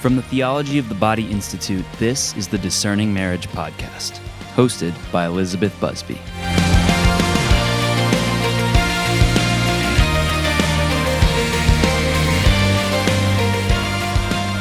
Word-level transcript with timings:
From 0.00 0.14
the 0.14 0.22
Theology 0.22 0.78
of 0.78 0.88
the 0.88 0.94
Body 0.94 1.28
Institute, 1.28 1.84
this 1.98 2.36
is 2.36 2.46
the 2.46 2.56
Discerning 2.56 3.12
Marriage 3.12 3.48
Podcast, 3.48 4.20
hosted 4.54 4.94
by 5.10 5.26
Elizabeth 5.26 5.74
Busby. 5.80 6.20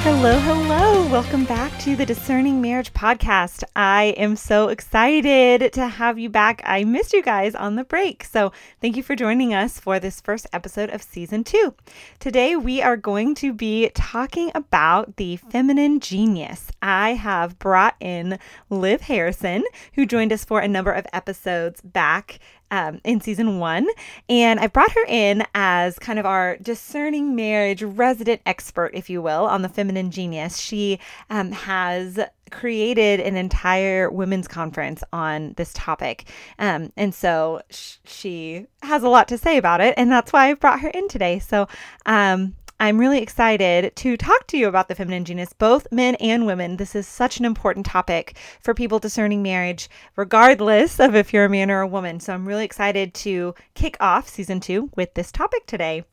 Hello, 0.02 0.40
hello. 0.40 0.77
Welcome 1.18 1.46
back 1.46 1.76
to 1.80 1.96
the 1.96 2.06
Discerning 2.06 2.62
Marriage 2.62 2.94
Podcast. 2.94 3.64
I 3.76 4.14
am 4.18 4.36
so 4.36 4.68
excited 4.68 5.74
to 5.74 5.88
have 5.88 6.20
you 6.20 6.30
back. 6.30 6.62
I 6.64 6.84
missed 6.84 7.12
you 7.12 7.24
guys 7.24 7.56
on 7.56 7.76
the 7.76 7.84
break. 7.84 8.24
So, 8.24 8.52
thank 8.82 8.96
you 8.96 9.02
for 9.02 9.16
joining 9.16 9.52
us 9.52 9.80
for 9.80 10.00
this 10.00 10.22
first 10.22 10.46
episode 10.54 10.92
of 10.92 11.02
season 11.02 11.44
two. 11.44 11.74
Today, 12.20 12.56
we 12.56 12.84
are 12.84 12.96
going 12.96 13.34
to 13.34 13.52
be 13.52 13.90
talking 13.96 14.52
about 14.54 15.16
the 15.16 15.38
feminine 15.38 16.00
genius. 16.00 16.72
I 16.84 17.16
have 17.16 17.58
brought 17.58 17.96
in 18.00 18.38
Liv 18.70 19.02
Harrison, 19.02 19.64
who 19.94 20.06
joined 20.06 20.32
us 20.32 20.46
for 20.46 20.60
a 20.60 20.68
number 20.68 20.92
of 20.92 21.08
episodes 21.14 21.82
back 21.82 22.38
um, 22.72 23.00
in 23.04 23.22
season 23.22 23.60
one. 23.60 23.88
And 24.30 24.60
I 24.60 24.68
brought 24.68 24.92
her 24.92 25.06
in 25.08 25.44
as 25.54 26.00
kind 26.00 26.20
of 26.20 26.26
our 26.26 26.58
discerning 26.58 27.36
marriage 27.36 27.84
resident 27.84 28.42
expert, 28.46 28.92
if 28.94 29.10
you 29.10 29.22
will, 29.22 29.46
on 29.46 29.62
the 29.62 29.70
feminine 29.70 30.12
genius. 30.12 30.58
She 30.58 31.00
um, 31.30 31.52
has 31.52 32.20
created 32.52 33.20
an 33.20 33.36
entire 33.36 34.10
women's 34.10 34.48
conference 34.48 35.04
on 35.12 35.54
this 35.58 35.74
topic. 35.74 36.30
Um, 36.60 36.92
and 36.96 37.14
so 37.14 37.62
sh- 37.70 37.98
she 38.06 38.68
has 38.82 39.04
a 39.04 39.10
lot 39.10 39.28
to 39.30 39.38
say 39.38 39.58
about 39.58 39.82
it. 39.82 39.94
And 39.98 40.12
that's 40.12 40.32
why 40.32 40.50
I 40.50 40.54
brought 40.54 40.82
her 40.82 40.90
in 40.90 41.08
today. 41.08 41.40
So, 41.40 41.68
um, 42.06 42.56
I'm 42.80 43.00
really 43.00 43.24
excited 43.24 43.96
to 43.96 44.16
talk 44.18 44.46
to 44.48 44.58
you 44.58 44.68
about 44.68 44.88
the 44.88 44.94
feminine 44.94 45.26
genius, 45.26 45.52
both 45.52 45.92
men 45.92 46.14
and 46.16 46.46
women. 46.46 46.78
This 46.78 46.94
is 46.94 47.08
such 47.08 47.40
an 47.40 47.46
important 47.46 47.88
topic 47.88 48.38
for 48.62 48.76
people 48.76 49.00
discerning 49.00 49.42
marriage, 49.42 49.90
regardless 50.16 51.00
of 51.00 51.16
if 51.16 51.34
you're 51.34 51.46
a 51.46 51.50
man 51.50 51.72
or 51.72 51.82
a 51.82 51.88
woman. 51.88 52.20
So 52.20 52.36
I'm 52.36 52.48
really 52.48 52.66
excited 52.66 53.16
to 53.16 53.56
kick 53.74 53.98
off 54.00 54.30
season 54.30 54.60
two 54.60 54.92
with 54.96 55.16
this 55.16 55.32
topic 55.32 55.66
today. 55.66 56.06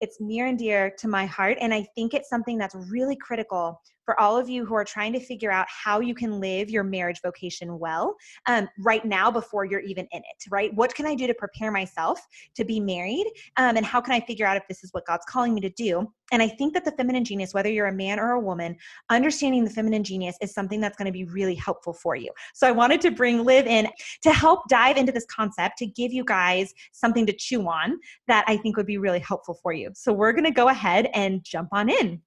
It's 0.00 0.20
near 0.20 0.46
and 0.46 0.58
dear 0.58 0.90
to 0.98 1.06
my 1.06 1.26
heart, 1.26 1.58
and 1.60 1.72
I 1.72 1.86
think 1.94 2.12
it's 2.12 2.28
something 2.28 2.58
that's 2.58 2.74
really 2.90 3.14
critical 3.14 3.80
for 4.08 4.18
all 4.18 4.38
of 4.38 4.48
you 4.48 4.64
who 4.64 4.74
are 4.74 4.86
trying 4.86 5.12
to 5.12 5.20
figure 5.20 5.50
out 5.50 5.66
how 5.68 6.00
you 6.00 6.14
can 6.14 6.40
live 6.40 6.70
your 6.70 6.82
marriage 6.82 7.20
vocation 7.22 7.78
well 7.78 8.16
um, 8.46 8.66
right 8.78 9.04
now 9.04 9.30
before 9.30 9.66
you're 9.66 9.80
even 9.80 10.08
in 10.12 10.20
it, 10.20 10.50
right? 10.50 10.72
What 10.72 10.94
can 10.94 11.04
I 11.04 11.14
do 11.14 11.26
to 11.26 11.34
prepare 11.34 11.70
myself 11.70 12.18
to 12.54 12.64
be 12.64 12.80
married? 12.80 13.26
Um, 13.58 13.76
and 13.76 13.84
how 13.84 14.00
can 14.00 14.14
I 14.14 14.20
figure 14.20 14.46
out 14.46 14.56
if 14.56 14.62
this 14.66 14.82
is 14.82 14.94
what 14.94 15.04
God's 15.04 15.26
calling 15.28 15.52
me 15.52 15.60
to 15.60 15.68
do? 15.68 16.10
And 16.32 16.42
I 16.42 16.48
think 16.48 16.72
that 16.72 16.86
the 16.86 16.92
feminine 16.92 17.22
genius, 17.22 17.52
whether 17.52 17.68
you're 17.68 17.88
a 17.88 17.92
man 17.92 18.18
or 18.18 18.30
a 18.30 18.40
woman, 18.40 18.76
understanding 19.10 19.62
the 19.62 19.70
feminine 19.70 20.04
genius 20.04 20.38
is 20.40 20.54
something 20.54 20.80
that's 20.80 20.96
going 20.96 21.04
to 21.04 21.12
be 21.12 21.24
really 21.24 21.54
helpful 21.54 21.92
for 21.92 22.16
you. 22.16 22.30
So 22.54 22.66
I 22.66 22.70
wanted 22.70 23.02
to 23.02 23.10
bring 23.10 23.44
Liv 23.44 23.66
in 23.66 23.88
to 24.22 24.32
help 24.32 24.70
dive 24.70 24.96
into 24.96 25.12
this 25.12 25.26
concept 25.26 25.76
to 25.78 25.86
give 25.86 26.14
you 26.14 26.24
guys 26.24 26.72
something 26.92 27.26
to 27.26 27.32
chew 27.34 27.68
on 27.68 27.98
that 28.26 28.46
I 28.46 28.56
think 28.56 28.78
would 28.78 28.86
be 28.86 28.96
really 28.96 29.20
helpful 29.20 29.58
for 29.62 29.74
you. 29.74 29.90
So 29.94 30.14
we're 30.14 30.32
going 30.32 30.44
to 30.44 30.50
go 30.50 30.68
ahead 30.68 31.10
and 31.12 31.44
jump 31.44 31.68
on 31.72 31.90
in. 31.90 32.22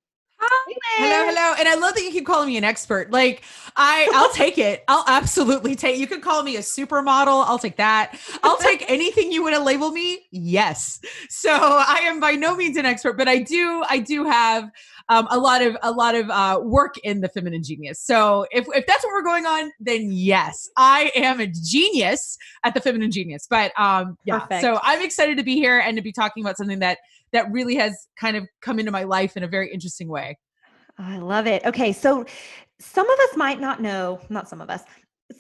Hello, 0.97 1.25
hello. 1.25 1.55
And 1.57 1.67
I 1.67 1.75
love 1.75 1.95
that 1.95 2.03
you 2.03 2.11
keep 2.11 2.25
calling 2.25 2.47
me 2.47 2.57
an 2.57 2.63
expert. 2.63 3.11
Like 3.11 3.43
I 3.75 4.09
I'll 4.13 4.29
take 4.33 4.57
it. 4.57 4.83
I'll 4.87 5.05
absolutely 5.07 5.75
take 5.75 5.97
you 5.97 6.07
could 6.07 6.21
call 6.21 6.43
me 6.43 6.57
a 6.57 6.59
supermodel. 6.59 7.45
I'll 7.45 7.59
take 7.59 7.77
that. 7.77 8.19
I'll 8.43 8.57
take 8.59 8.89
anything 8.89 9.31
you 9.31 9.43
want 9.43 9.55
to 9.55 9.61
label 9.61 9.91
me. 9.91 10.27
Yes. 10.31 10.99
So 11.29 11.51
I 11.51 12.01
am 12.03 12.19
by 12.19 12.33
no 12.33 12.55
means 12.55 12.77
an 12.77 12.85
expert, 12.85 13.17
but 13.17 13.27
I 13.27 13.39
do 13.39 13.83
I 13.89 13.99
do 13.99 14.25
have 14.25 14.69
um, 15.09 15.27
a 15.31 15.37
lot 15.37 15.61
of 15.61 15.77
a 15.81 15.91
lot 15.91 16.15
of 16.15 16.29
uh, 16.29 16.59
work 16.61 16.97
in 16.99 17.21
the 17.21 17.29
feminine 17.29 17.63
genius. 17.63 17.99
So 17.99 18.45
if 18.51 18.65
if 18.73 18.85
that's 18.85 19.03
what 19.03 19.13
we're 19.13 19.23
going 19.23 19.45
on, 19.45 19.71
then 19.79 20.09
yes, 20.11 20.69
I 20.77 21.11
am 21.15 21.39
a 21.39 21.47
genius 21.47 22.37
at 22.63 22.73
the 22.73 22.81
feminine 22.81 23.11
genius. 23.11 23.47
But 23.49 23.71
um 23.79 24.17
yeah. 24.25 24.39
Perfect. 24.39 24.61
So 24.61 24.79
I'm 24.83 25.01
excited 25.01 25.37
to 25.37 25.43
be 25.43 25.55
here 25.55 25.79
and 25.79 25.97
to 25.97 26.03
be 26.03 26.11
talking 26.11 26.43
about 26.43 26.57
something 26.57 26.79
that 26.79 26.99
that 27.31 27.51
really 27.51 27.75
has 27.75 28.07
kind 28.19 28.35
of 28.35 28.47
come 28.61 28.79
into 28.79 28.91
my 28.91 29.03
life 29.03 29.37
in 29.37 29.43
a 29.43 29.47
very 29.47 29.71
interesting 29.71 30.07
way. 30.07 30.37
Oh, 30.99 31.03
I 31.03 31.17
love 31.17 31.47
it. 31.47 31.65
Okay, 31.65 31.93
so 31.93 32.25
some 32.79 33.09
of 33.09 33.19
us 33.19 33.37
might 33.37 33.59
not 33.59 33.81
know, 33.81 34.19
not 34.29 34.49
some 34.49 34.61
of 34.61 34.69
us, 34.69 34.83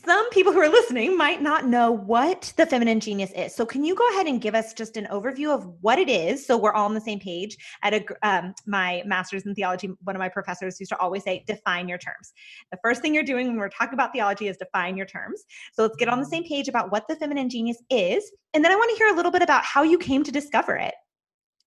some 0.05 0.29
people 0.29 0.53
who 0.53 0.59
are 0.59 0.69
listening 0.69 1.17
might 1.17 1.41
not 1.41 1.65
know 1.65 1.91
what 1.91 2.53
the 2.55 2.65
feminine 2.65 2.99
genius 2.99 3.31
is. 3.35 3.53
So, 3.53 3.65
can 3.65 3.83
you 3.83 3.95
go 3.95 4.07
ahead 4.09 4.27
and 4.27 4.39
give 4.39 4.55
us 4.55 4.73
just 4.73 4.97
an 4.97 5.07
overview 5.11 5.53
of 5.53 5.67
what 5.81 5.99
it 5.99 6.09
is 6.09 6.45
so 6.45 6.57
we're 6.57 6.71
all 6.71 6.85
on 6.85 6.93
the 6.93 7.01
same 7.01 7.19
page? 7.19 7.57
At 7.83 7.93
a, 7.93 8.05
um, 8.23 8.53
my 8.65 9.03
master's 9.05 9.45
in 9.45 9.53
theology, 9.53 9.89
one 10.03 10.15
of 10.15 10.19
my 10.19 10.29
professors 10.29 10.79
used 10.79 10.91
to 10.91 10.97
always 10.97 11.23
say, 11.23 11.43
define 11.45 11.87
your 11.87 11.97
terms. 11.97 12.31
The 12.71 12.79
first 12.83 13.01
thing 13.01 13.13
you're 13.13 13.23
doing 13.23 13.47
when 13.47 13.57
we're 13.57 13.69
talking 13.69 13.93
about 13.93 14.13
theology 14.13 14.47
is 14.47 14.57
define 14.57 14.95
your 14.95 15.05
terms. 15.05 15.43
So, 15.73 15.83
let's 15.83 15.97
get 15.97 16.07
on 16.07 16.19
the 16.19 16.25
same 16.25 16.43
page 16.43 16.67
about 16.67 16.91
what 16.91 17.07
the 17.07 17.15
feminine 17.15 17.49
genius 17.49 17.81
is. 17.89 18.31
And 18.53 18.63
then 18.63 18.71
I 18.71 18.75
want 18.75 18.89
to 18.91 18.97
hear 18.97 19.13
a 19.13 19.15
little 19.15 19.31
bit 19.31 19.41
about 19.41 19.63
how 19.63 19.83
you 19.83 19.97
came 19.97 20.23
to 20.23 20.31
discover 20.31 20.75
it 20.75 20.93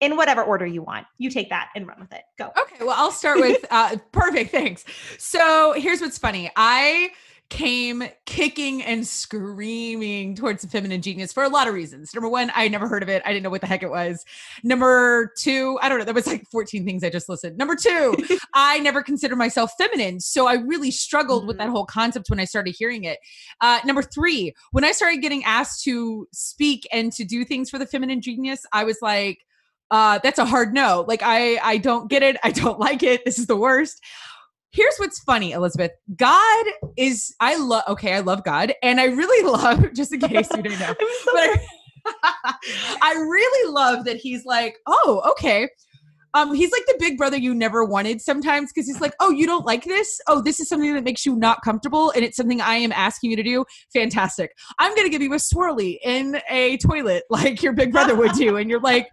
in 0.05 0.17
whatever 0.17 0.43
order 0.43 0.67
you 0.67 0.83
want. 0.83 1.07
You 1.19 1.31
take 1.31 1.49
that 1.49 1.71
and 1.75 1.87
run 1.87 1.99
with 1.99 2.13
it. 2.13 2.23
Go. 2.39 2.53
Okay, 2.61 2.77
well, 2.85 2.95
I'll 2.97 3.11
start 3.11 3.41
with 3.41 3.65
uh, 3.71 3.97
perfect. 4.13 4.51
Thanks. 4.51 4.85
So 5.19 5.73
here's 5.77 6.01
what's 6.01 6.19
funny. 6.19 6.51
I 6.57 7.11
came 7.51 8.03
kicking 8.27 8.83
and 8.83 9.07
screaming 9.07 10.35
towards 10.35 10.63
the 10.63 10.69
feminine 10.69 11.01
genius 11.01 11.33
for 11.33 11.45
a 11.45 11.49
lot 11.49 11.69
of 11.69 11.75
reasons. 11.75 12.13
Number 12.15 12.29
one, 12.29 12.51
I 12.55 12.69
never 12.69 12.89
heard 12.89 13.03
of 13.03 13.09
it. 13.09 13.23
I 13.25 13.29
didn't 13.29 13.45
know 13.45 13.51
what 13.51 13.61
the 13.61 13.67
heck 13.67 13.83
it 13.83 13.91
was. 13.91 14.25
Number 14.63 15.31
two, 15.39 15.79
I 15.81 15.89
don't 15.89 15.99
know. 15.99 16.05
There 16.05 16.15
was 16.15 16.27
like 16.27 16.45
14 16.51 16.85
things 16.85 17.05
I 17.05 17.11
just 17.11 17.29
listened. 17.29 17.57
Number 17.57 17.77
two, 17.77 18.17
I 18.55 18.81
never 18.81 19.03
considered 19.03 19.37
myself 19.37 19.73
feminine. 19.79 20.21
So 20.21 20.47
I 20.47 20.55
really 20.55 20.91
struggled 20.91 21.43
mm-hmm. 21.43 21.49
with 21.49 21.59
that 21.59 21.69
whole 21.69 21.87
concept 21.87 22.31
when 22.31 22.41
I 22.41 22.45
started 22.45 22.75
hearing 22.77 23.05
it. 23.05 23.19
Uh, 23.61 23.79
number 23.85 24.03
three, 24.03 24.55
when 24.73 24.85
I 24.85 24.93
started 24.93 25.19
getting 25.19 25.45
asked 25.45 25.85
to 25.85 26.27
speak 26.33 26.89
and 26.93 27.13
to 27.13 27.25
do 27.25 27.45
things 27.45 27.71
for 27.71 27.79
the 27.79 27.87
feminine 27.87 28.21
genius, 28.21 28.67
I 28.73 28.85
was 28.85 28.99
like, 29.01 29.45
uh, 29.91 30.19
that's 30.23 30.39
a 30.39 30.45
hard 30.45 30.75
no. 30.75 31.05
Like 31.07 31.23
I 31.23 31.59
I 31.63 31.79
don't 31.79 32.09
get 32.09 32.23
it. 32.23 32.37
I 32.43 32.51
don't 32.51 32.79
like 32.89 33.03
it. 33.03 33.25
This 33.25 33.39
is 33.39 33.47
the 33.47 33.57
worst. 33.57 34.03
Here's 34.73 34.97
what's 34.97 35.21
funny, 35.21 35.53
Elizabeth. 35.53 35.93
God 36.17 36.67
is 36.97 37.35
I 37.41 37.57
love 37.57 37.85
okay, 37.89 38.15
I 38.15 38.21
love 38.21 38.45
God 38.45 38.75
and 38.83 39.01
I 39.01 39.05
really 39.05 39.49
love 39.51 39.93
just 39.95 40.13
in 40.13 40.21
case 40.21 40.49
you 40.55 40.63
didn't 40.63 40.81
know. 40.81 40.95
but 40.99 41.61
I, 42.23 42.55
I 43.01 43.15
really 43.15 43.73
love 43.73 44.05
that 44.05 44.17
he's 44.17 44.45
like, 44.45 44.77
"Oh, 44.87 45.23
okay." 45.33 45.69
Um, 46.35 46.53
he's 46.53 46.73
like 46.73 46.85
the 46.87 46.97
big 46.99 47.17
brother 47.17 47.37
you 47.37 47.55
never 47.55 47.85
wanted 47.85 48.21
sometimes 48.21 48.73
because 48.73 48.89
he's 48.89 49.01
like, 49.01 49.15
oh, 49.21 49.31
you 49.31 49.47
don't 49.47 49.65
like 49.65 49.85
this? 49.85 50.21
Oh, 50.27 50.43
this 50.43 50.59
is 50.59 50.69
something 50.69 50.93
that 50.95 51.05
makes 51.05 51.25
you 51.25 51.37
not 51.37 51.63
comfortable 51.63 52.11
and 52.11 52.25
it's 52.25 52.37
something 52.37 52.61
I 52.61 52.75
am 52.75 52.91
asking 52.91 53.31
you 53.31 53.37
to 53.37 53.45
do. 53.45 53.65
Fantastic. 53.93 54.51
I'm 54.81 54.93
going 54.97 55.07
to 55.07 55.11
give 55.11 55.23
you 55.23 55.33
a 55.33 55.37
swirly 55.37 55.99
in 56.03 56.41
a 56.51 56.77
toilet 56.79 57.23
like 57.31 57.63
your 57.63 57.73
big 57.73 57.93
brother 57.93 58.17
would 58.17 58.33
do. 58.33 58.57
And 58.57 58.69
you're 58.69 58.81
like, 58.81 59.07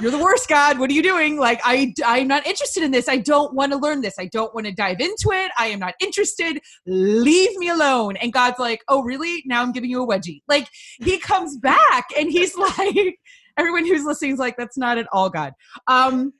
you're 0.00 0.10
the 0.10 0.18
worst 0.18 0.48
god. 0.48 0.78
What 0.78 0.90
are 0.90 0.92
you 0.92 1.02
doing? 1.02 1.38
Like 1.38 1.60
i 1.64 1.92
i'm 2.04 2.28
not 2.28 2.46
interested 2.46 2.82
in 2.82 2.90
this. 2.90 3.08
I 3.08 3.16
don't 3.16 3.54
want 3.54 3.72
to 3.72 3.78
learn 3.78 4.00
this. 4.02 4.14
I 4.18 4.26
don't 4.26 4.54
want 4.54 4.66
to 4.66 4.72
dive 4.72 5.00
into 5.00 5.30
it. 5.32 5.50
I 5.58 5.68
am 5.68 5.78
not 5.78 5.94
interested. 6.00 6.60
Leave 6.86 7.56
me 7.56 7.70
alone. 7.70 8.16
And 8.16 8.32
god's 8.32 8.58
like 8.58 8.82
oh 8.88 9.02
really? 9.02 9.42
Now 9.46 9.62
i'm 9.62 9.72
giving 9.72 9.90
you 9.90 10.02
a 10.02 10.06
wedgie. 10.06 10.42
Like 10.48 10.68
he 10.98 11.18
comes 11.18 11.56
back 11.58 12.06
and 12.16 12.30
he's 12.30 12.56
like 12.78 13.18
everyone 13.56 13.86
who's 13.86 14.04
listening 14.04 14.32
is 14.32 14.38
like 14.38 14.56
that's 14.56 14.76
not 14.76 14.98
at 14.98 15.06
all 15.12 15.30
god. 15.30 15.52
Um 15.86 16.32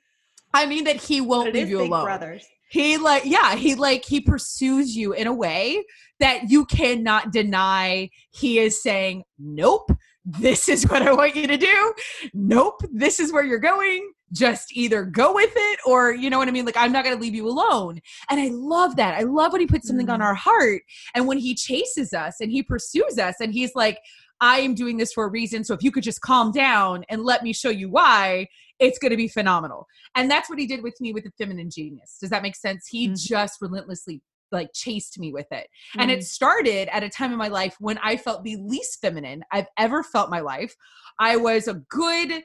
i 0.53 0.65
mean 0.65 0.83
that 0.83 0.97
he 0.97 1.21
won't 1.21 1.53
leave 1.53 1.69
you 1.69 1.81
alone. 1.81 2.03
brothers. 2.03 2.45
He 2.69 2.97
like 2.97 3.23
yeah 3.25 3.55
he 3.55 3.73
like 3.75 4.05
he 4.05 4.21
pursues 4.21 4.95
you 4.95 5.13
in 5.13 5.25
a 5.25 5.33
way 5.33 5.83
that 6.19 6.49
you 6.49 6.65
cannot 6.65 7.31
deny. 7.31 8.09
He 8.31 8.59
is 8.59 8.83
saying 8.83 9.23
nope 9.39 9.89
this 10.27 10.67
is 10.67 10.83
what 10.83 11.01
I 11.01 11.13
want 11.13 11.37
you 11.37 11.47
to 11.47 11.57
do. 11.57 11.93
Nope, 12.33 12.81
this 12.91 13.19
is 13.19 13.31
where 13.31 13.45
you're 13.45 13.59
going. 13.59 14.11
Just 14.33 14.75
either 14.75 15.05
go 15.05 15.33
with 15.33 15.53
it 15.55 15.79
or, 15.85 16.13
you 16.13 16.29
know 16.29 16.37
what 16.37 16.49
I 16.49 16.51
mean? 16.51 16.65
Like, 16.65 16.75
I'm 16.75 16.91
not 16.91 17.05
going 17.05 17.15
to 17.15 17.21
leave 17.21 17.33
you 17.33 17.47
alone. 17.47 18.01
And 18.29 18.39
I 18.39 18.49
love 18.51 18.97
that. 18.97 19.17
I 19.17 19.21
love 19.21 19.53
when 19.53 19.61
he 19.61 19.67
puts 19.67 19.87
something 19.87 20.07
mm. 20.07 20.13
on 20.13 20.21
our 20.21 20.33
heart 20.33 20.81
and 21.15 21.27
when 21.27 21.37
he 21.37 21.55
chases 21.55 22.11
us 22.11 22.41
and 22.41 22.51
he 22.51 22.61
pursues 22.61 23.17
us 23.17 23.35
and 23.39 23.53
he's 23.53 23.73
like, 23.73 23.99
I 24.41 24.59
am 24.59 24.75
doing 24.75 24.97
this 24.97 25.13
for 25.13 25.23
a 25.23 25.29
reason. 25.29 25.63
So 25.63 25.73
if 25.73 25.81
you 25.81 25.91
could 25.91 26.03
just 26.03 26.21
calm 26.21 26.51
down 26.51 27.05
and 27.07 27.23
let 27.23 27.41
me 27.41 27.53
show 27.53 27.69
you 27.69 27.89
why, 27.89 28.47
it's 28.79 28.99
going 28.99 29.11
to 29.11 29.17
be 29.17 29.29
phenomenal. 29.29 29.87
And 30.13 30.29
that's 30.29 30.49
what 30.49 30.59
he 30.59 30.67
did 30.67 30.83
with 30.83 30.99
me 30.99 31.13
with 31.13 31.23
the 31.23 31.31
feminine 31.37 31.69
genius. 31.69 32.17
Does 32.19 32.29
that 32.31 32.43
make 32.43 32.55
sense? 32.55 32.85
He 32.87 33.07
mm-hmm. 33.07 33.15
just 33.15 33.61
relentlessly 33.61 34.21
like 34.51 34.69
chased 34.73 35.19
me 35.19 35.31
with 35.31 35.47
it. 35.51 35.67
Mm. 35.95 36.01
And 36.01 36.11
it 36.11 36.19
mm. 36.19 36.23
started 36.23 36.93
at 36.93 37.03
a 37.03 37.09
time 37.09 37.31
in 37.31 37.37
my 37.37 37.47
life 37.47 37.75
when 37.79 37.97
I 37.99 38.17
felt 38.17 38.43
the 38.43 38.57
least 38.57 38.99
feminine 39.01 39.43
I've 39.51 39.67
ever 39.77 40.03
felt 40.03 40.29
my 40.29 40.39
life. 40.39 40.75
I 41.19 41.37
was 41.37 41.67
a 41.67 41.81
good 41.89 42.43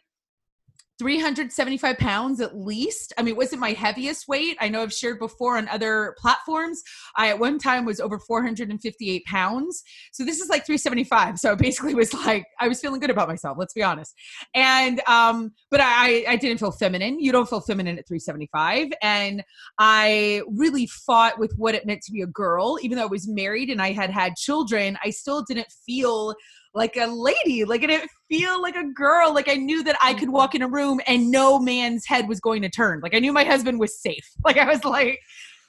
375 0.98 1.98
pounds 1.98 2.40
at 2.40 2.56
least. 2.56 3.12
I 3.16 3.22
mean, 3.22 3.34
it 3.34 3.36
wasn't 3.36 3.60
my 3.60 3.72
heaviest 3.72 4.28
weight. 4.28 4.56
I 4.60 4.68
know 4.68 4.82
I've 4.82 4.92
shared 4.92 5.18
before 5.18 5.56
on 5.56 5.68
other 5.68 6.14
platforms. 6.18 6.82
I 7.16 7.30
at 7.30 7.38
one 7.38 7.58
time 7.58 7.84
was 7.84 8.00
over 8.00 8.18
458 8.18 9.24
pounds. 9.24 9.82
So 10.12 10.24
this 10.24 10.40
is 10.40 10.48
like 10.48 10.64
375. 10.66 11.38
So 11.38 11.56
basically 11.56 11.94
was 11.94 12.12
like 12.14 12.44
I 12.60 12.68
was 12.68 12.80
feeling 12.80 13.00
good 13.00 13.10
about 13.10 13.28
myself, 13.28 13.56
let's 13.58 13.74
be 13.74 13.82
honest. 13.82 14.14
And 14.54 15.00
um, 15.08 15.52
but 15.70 15.80
I 15.82 16.24
I 16.28 16.36
didn't 16.36 16.58
feel 16.58 16.72
feminine. 16.72 17.18
You 17.20 17.32
don't 17.32 17.48
feel 17.48 17.60
feminine 17.60 17.98
at 17.98 18.06
375. 18.06 18.88
And 19.02 19.42
I 19.78 20.42
really 20.48 20.86
fought 20.86 21.38
with 21.38 21.52
what 21.56 21.74
it 21.74 21.86
meant 21.86 22.02
to 22.02 22.12
be 22.12 22.22
a 22.22 22.26
girl, 22.26 22.78
even 22.82 22.98
though 22.98 23.04
I 23.04 23.06
was 23.06 23.28
married 23.28 23.70
and 23.70 23.80
I 23.80 23.92
had 23.92 24.10
had 24.10 24.36
children, 24.36 24.98
I 25.04 25.10
still 25.10 25.42
didn't 25.42 25.68
feel 25.86 26.34
like 26.74 26.96
a 26.96 27.06
lady. 27.06 27.64
Like 27.64 27.82
it 27.82 27.88
didn't 27.88 28.10
feel 28.28 28.60
like 28.60 28.76
a 28.76 28.84
girl. 28.84 29.34
Like 29.34 29.48
I 29.48 29.54
knew 29.54 29.82
that 29.84 29.96
I 30.02 30.14
could 30.14 30.24
mm-hmm. 30.24 30.32
walk 30.32 30.54
in 30.54 30.62
a 30.62 30.68
room 30.68 31.00
and 31.06 31.30
no 31.30 31.58
man's 31.58 32.06
head 32.06 32.28
was 32.28 32.40
going 32.40 32.62
to 32.62 32.68
turn. 32.68 33.00
Like 33.02 33.14
I 33.14 33.18
knew 33.18 33.32
my 33.32 33.44
husband 33.44 33.78
was 33.78 34.00
safe. 34.00 34.28
Like 34.44 34.56
I 34.56 34.66
was 34.66 34.84
like, 34.84 35.20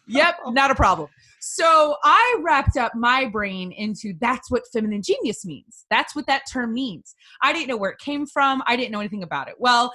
yep, 0.07 0.35
not 0.47 0.71
a 0.71 0.75
problem. 0.75 1.07
So 1.39 1.95
I 2.03 2.37
wrapped 2.41 2.77
up 2.77 2.95
my 2.95 3.25
brain 3.25 3.71
into 3.71 4.13
that's 4.19 4.49
what 4.49 4.63
feminine 4.73 5.01
genius 5.03 5.45
means. 5.45 5.85
That's 5.89 6.15
what 6.15 6.25
that 6.27 6.43
term 6.51 6.73
means. 6.73 7.13
I 7.41 7.53
didn't 7.53 7.67
know 7.67 7.77
where 7.77 7.91
it 7.91 7.99
came 7.99 8.25
from. 8.25 8.63
I 8.65 8.75
didn't 8.75 8.91
know 8.91 8.99
anything 8.99 9.23
about 9.23 9.47
it. 9.47 9.55
Well, 9.59 9.91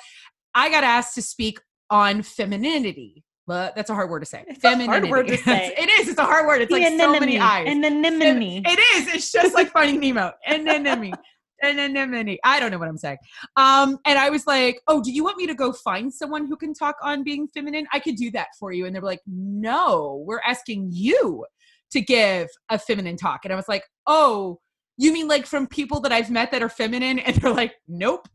I 0.54 0.70
got 0.70 0.84
asked 0.84 1.14
to 1.16 1.22
speak 1.22 1.58
on 1.90 2.22
femininity 2.22 3.24
but 3.48 3.74
that's 3.74 3.88
a 3.88 3.94
hard 3.94 4.10
word 4.10 4.20
to 4.20 4.26
say. 4.26 4.44
It's 4.46 4.62
a 4.62 4.84
hard 4.84 5.08
word 5.08 5.26
to 5.26 5.36
say. 5.38 5.74
it 5.76 5.88
is. 6.00 6.08
It's 6.08 6.18
a 6.18 6.24
hard 6.24 6.46
word. 6.46 6.60
It's 6.60 6.70
like 6.70 6.86
so 6.98 7.18
many 7.18 7.40
eyes. 7.40 7.64
And 7.66 7.82
then 7.82 8.02
nimini. 8.02 8.62
It 8.64 8.78
is. 8.96 9.14
It's 9.14 9.32
just 9.32 9.54
like 9.54 9.70
finding 9.70 9.98
Nemo. 10.00 10.32
And 10.46 10.66
then 10.66 10.82
nimini. 10.82 11.14
And 11.62 11.78
then 11.78 11.94
nimini. 11.94 12.38
I 12.44 12.60
don't 12.60 12.70
know 12.70 12.78
what 12.78 12.88
I'm 12.88 12.98
saying. 12.98 13.16
Um, 13.56 13.98
and 14.04 14.18
I 14.18 14.28
was 14.28 14.46
like, 14.46 14.82
oh, 14.86 15.02
do 15.02 15.10
you 15.10 15.24
want 15.24 15.38
me 15.38 15.46
to 15.46 15.54
go 15.54 15.72
find 15.72 16.12
someone 16.12 16.46
who 16.46 16.56
can 16.56 16.74
talk 16.74 16.96
on 17.02 17.24
being 17.24 17.48
feminine? 17.48 17.86
I 17.90 18.00
could 18.00 18.16
do 18.16 18.30
that 18.32 18.48
for 18.60 18.70
you. 18.70 18.84
And 18.84 18.94
they 18.94 19.00
were 19.00 19.06
like, 19.06 19.22
no, 19.26 20.22
we're 20.26 20.42
asking 20.46 20.90
you 20.92 21.46
to 21.92 22.02
give 22.02 22.48
a 22.68 22.78
feminine 22.78 23.16
talk. 23.16 23.40
And 23.44 23.52
I 23.52 23.56
was 23.56 23.66
like, 23.66 23.84
oh, 24.06 24.60
you 24.98 25.10
mean 25.10 25.26
like 25.26 25.46
from 25.46 25.66
people 25.66 26.00
that 26.00 26.12
I've 26.12 26.30
met 26.30 26.50
that 26.50 26.62
are 26.62 26.68
feminine? 26.68 27.18
And 27.18 27.34
they're 27.36 27.54
like, 27.54 27.76
nope 27.88 28.28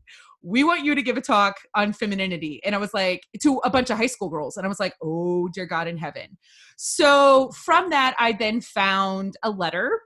we 0.44 0.62
want 0.62 0.84
you 0.84 0.94
to 0.94 1.02
give 1.02 1.16
a 1.16 1.22
talk 1.22 1.56
on 1.74 1.92
femininity. 1.92 2.60
And 2.64 2.74
I 2.74 2.78
was 2.78 2.92
like, 2.92 3.22
to 3.42 3.60
a 3.64 3.70
bunch 3.70 3.88
of 3.90 3.96
high 3.96 4.06
school 4.06 4.28
girls. 4.28 4.56
And 4.56 4.66
I 4.66 4.68
was 4.68 4.78
like, 4.78 4.94
oh, 5.02 5.48
dear 5.48 5.64
God 5.64 5.88
in 5.88 5.96
heaven. 5.96 6.36
So 6.76 7.50
from 7.64 7.90
that, 7.90 8.14
I 8.18 8.32
then 8.32 8.60
found 8.60 9.36
a 9.42 9.50
letter 9.50 10.00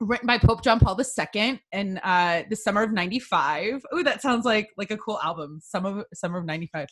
written 0.00 0.26
by 0.26 0.38
Pope 0.38 0.62
John 0.62 0.78
Paul 0.78 0.98
II 0.98 1.60
in 1.72 1.98
uh, 1.98 2.42
the 2.48 2.56
summer 2.56 2.82
of 2.82 2.92
95. 2.92 3.82
Oh, 3.92 4.02
that 4.02 4.22
sounds 4.22 4.44
like 4.44 4.68
like 4.76 4.90
a 4.90 4.96
cool 4.96 5.18
album, 5.22 5.60
summer, 5.62 6.04
summer 6.14 6.38
of 6.38 6.44
95. 6.46 6.88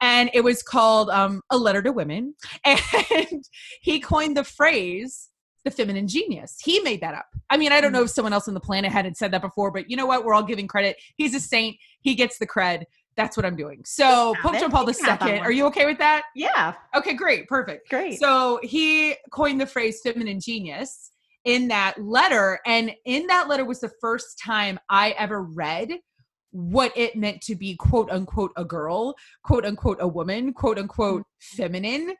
And 0.00 0.30
it 0.32 0.42
was 0.42 0.62
called 0.62 1.10
um, 1.10 1.42
A 1.50 1.58
Letter 1.58 1.82
to 1.82 1.92
Women. 1.92 2.34
And 2.64 3.44
he 3.82 4.00
coined 4.00 4.36
the 4.36 4.44
phrase 4.44 5.30
the 5.64 5.70
feminine 5.70 6.06
genius. 6.06 6.58
He 6.62 6.80
made 6.80 7.00
that 7.00 7.14
up. 7.14 7.26
I 7.50 7.56
mean, 7.56 7.72
I 7.72 7.80
don't 7.80 7.92
know 7.92 8.02
if 8.02 8.10
someone 8.10 8.32
else 8.32 8.48
on 8.48 8.54
the 8.54 8.60
planet 8.60 8.92
hadn't 8.92 9.16
said 9.16 9.32
that 9.32 9.42
before, 9.42 9.70
but 9.70 9.90
you 9.90 9.96
know 9.96 10.06
what? 10.06 10.24
We're 10.24 10.34
all 10.34 10.42
giving 10.42 10.68
credit. 10.68 10.96
He's 11.16 11.34
a 11.34 11.40
saint. 11.40 11.76
He 12.00 12.14
gets 12.14 12.38
the 12.38 12.46
cred. 12.46 12.84
That's 13.16 13.36
what 13.36 13.46
I'm 13.46 13.56
doing. 13.56 13.82
So 13.84 14.34
Pope 14.42 14.58
John 14.58 14.70
Paul 14.70 14.88
II, 14.88 15.38
are 15.38 15.52
you 15.52 15.66
okay 15.66 15.86
with 15.86 15.98
that? 15.98 16.24
Yeah. 16.34 16.74
Okay, 16.96 17.14
great. 17.14 17.48
Perfect. 17.48 17.88
Great. 17.88 18.18
So 18.18 18.58
he 18.62 19.14
coined 19.30 19.60
the 19.60 19.66
phrase 19.66 20.00
feminine 20.02 20.40
genius 20.40 21.10
in 21.44 21.68
that 21.68 21.94
letter. 22.02 22.60
And 22.66 22.92
in 23.04 23.26
that 23.28 23.48
letter 23.48 23.64
was 23.64 23.80
the 23.80 23.92
first 24.00 24.38
time 24.38 24.80
I 24.90 25.10
ever 25.10 25.42
read 25.42 25.90
what 26.50 26.92
it 26.96 27.16
meant 27.16 27.40
to 27.42 27.56
be 27.56 27.76
quote 27.76 28.10
unquote 28.10 28.52
a 28.56 28.64
girl, 28.64 29.14
quote 29.42 29.64
unquote 29.64 29.98
a 30.00 30.08
woman, 30.08 30.52
quote 30.52 30.78
unquote 30.78 31.22
mm-hmm. 31.22 31.56
feminine 31.56 32.14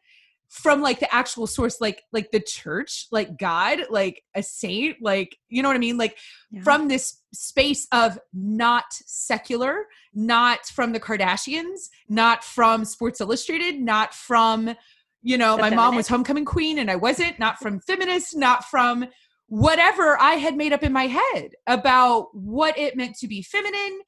from 0.48 0.80
like 0.80 1.00
the 1.00 1.12
actual 1.14 1.46
source 1.46 1.80
like 1.80 2.04
like 2.12 2.30
the 2.30 2.40
church 2.40 3.06
like 3.10 3.36
god 3.36 3.80
like 3.90 4.22
a 4.34 4.42
saint 4.42 4.96
like 5.02 5.36
you 5.48 5.62
know 5.62 5.68
what 5.68 5.76
i 5.76 5.80
mean 5.80 5.98
like 5.98 6.16
yeah. 6.50 6.62
from 6.62 6.88
this 6.88 7.20
space 7.32 7.88
of 7.90 8.18
not 8.32 8.84
secular 8.92 9.86
not 10.14 10.66
from 10.66 10.92
the 10.92 11.00
kardashians 11.00 11.88
not 12.08 12.44
from 12.44 12.84
sports 12.84 13.20
illustrated 13.20 13.80
not 13.80 14.14
from 14.14 14.74
you 15.22 15.36
know 15.36 15.56
the 15.56 15.62
my 15.62 15.70
feminist. 15.70 15.76
mom 15.76 15.96
was 15.96 16.08
homecoming 16.08 16.44
queen 16.44 16.78
and 16.78 16.90
i 16.90 16.96
wasn't 16.96 17.38
not 17.38 17.58
from 17.58 17.80
feminists 17.80 18.34
not 18.36 18.64
from 18.64 19.04
whatever 19.48 20.16
i 20.20 20.34
had 20.34 20.56
made 20.56 20.72
up 20.72 20.82
in 20.82 20.92
my 20.92 21.06
head 21.06 21.50
about 21.66 22.28
what 22.32 22.78
it 22.78 22.96
meant 22.96 23.16
to 23.16 23.26
be 23.26 23.42
feminine 23.42 24.00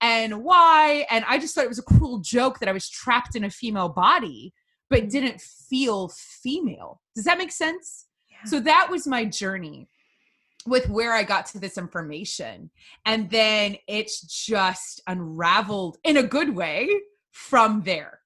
and 0.00 0.42
why 0.42 1.06
and 1.10 1.24
i 1.28 1.38
just 1.38 1.54
thought 1.54 1.64
it 1.64 1.68
was 1.68 1.78
a 1.78 1.82
cruel 1.82 2.18
joke 2.18 2.58
that 2.58 2.68
i 2.68 2.72
was 2.72 2.88
trapped 2.88 3.36
in 3.36 3.44
a 3.44 3.50
female 3.50 3.88
body 3.88 4.52
but 4.92 5.08
didn't 5.08 5.40
feel 5.40 6.08
female. 6.08 7.00
Does 7.14 7.24
that 7.24 7.38
make 7.38 7.50
sense? 7.50 8.06
Yeah. 8.30 8.44
So 8.44 8.60
that 8.60 8.88
was 8.90 9.06
my 9.06 9.24
journey 9.24 9.88
with 10.66 10.88
where 10.90 11.14
I 11.14 11.22
got 11.22 11.46
to 11.46 11.58
this 11.58 11.78
information. 11.78 12.70
And 13.06 13.30
then 13.30 13.76
it's 13.88 14.20
just 14.20 15.00
unraveled 15.06 15.96
in 16.04 16.18
a 16.18 16.22
good 16.22 16.54
way 16.54 16.90
from 17.30 17.82
there. 17.82 18.20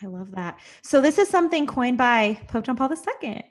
I 0.00 0.06
love 0.06 0.30
that. 0.30 0.60
So 0.82 1.00
this 1.00 1.18
is 1.18 1.28
something 1.28 1.66
coined 1.66 1.98
by 1.98 2.40
Pope 2.46 2.64
John 2.64 2.76
Paul 2.76 2.90
II. 2.92 2.98
Yes. 3.22 3.44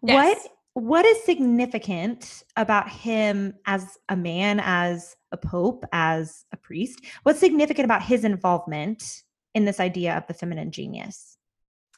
What 0.00 0.38
what 0.74 1.04
is 1.04 1.22
significant 1.22 2.44
about 2.56 2.88
him 2.88 3.52
as 3.66 3.98
a 4.08 4.16
man, 4.16 4.58
as 4.64 5.14
a 5.30 5.36
pope, 5.36 5.84
as 5.92 6.46
a 6.50 6.56
priest? 6.56 7.04
What's 7.24 7.40
significant 7.40 7.84
about 7.84 8.02
his 8.02 8.24
involvement 8.24 9.22
in 9.54 9.64
this 9.64 9.80
idea 9.80 10.16
of 10.16 10.26
the 10.26 10.34
feminine 10.34 10.70
genius. 10.70 11.36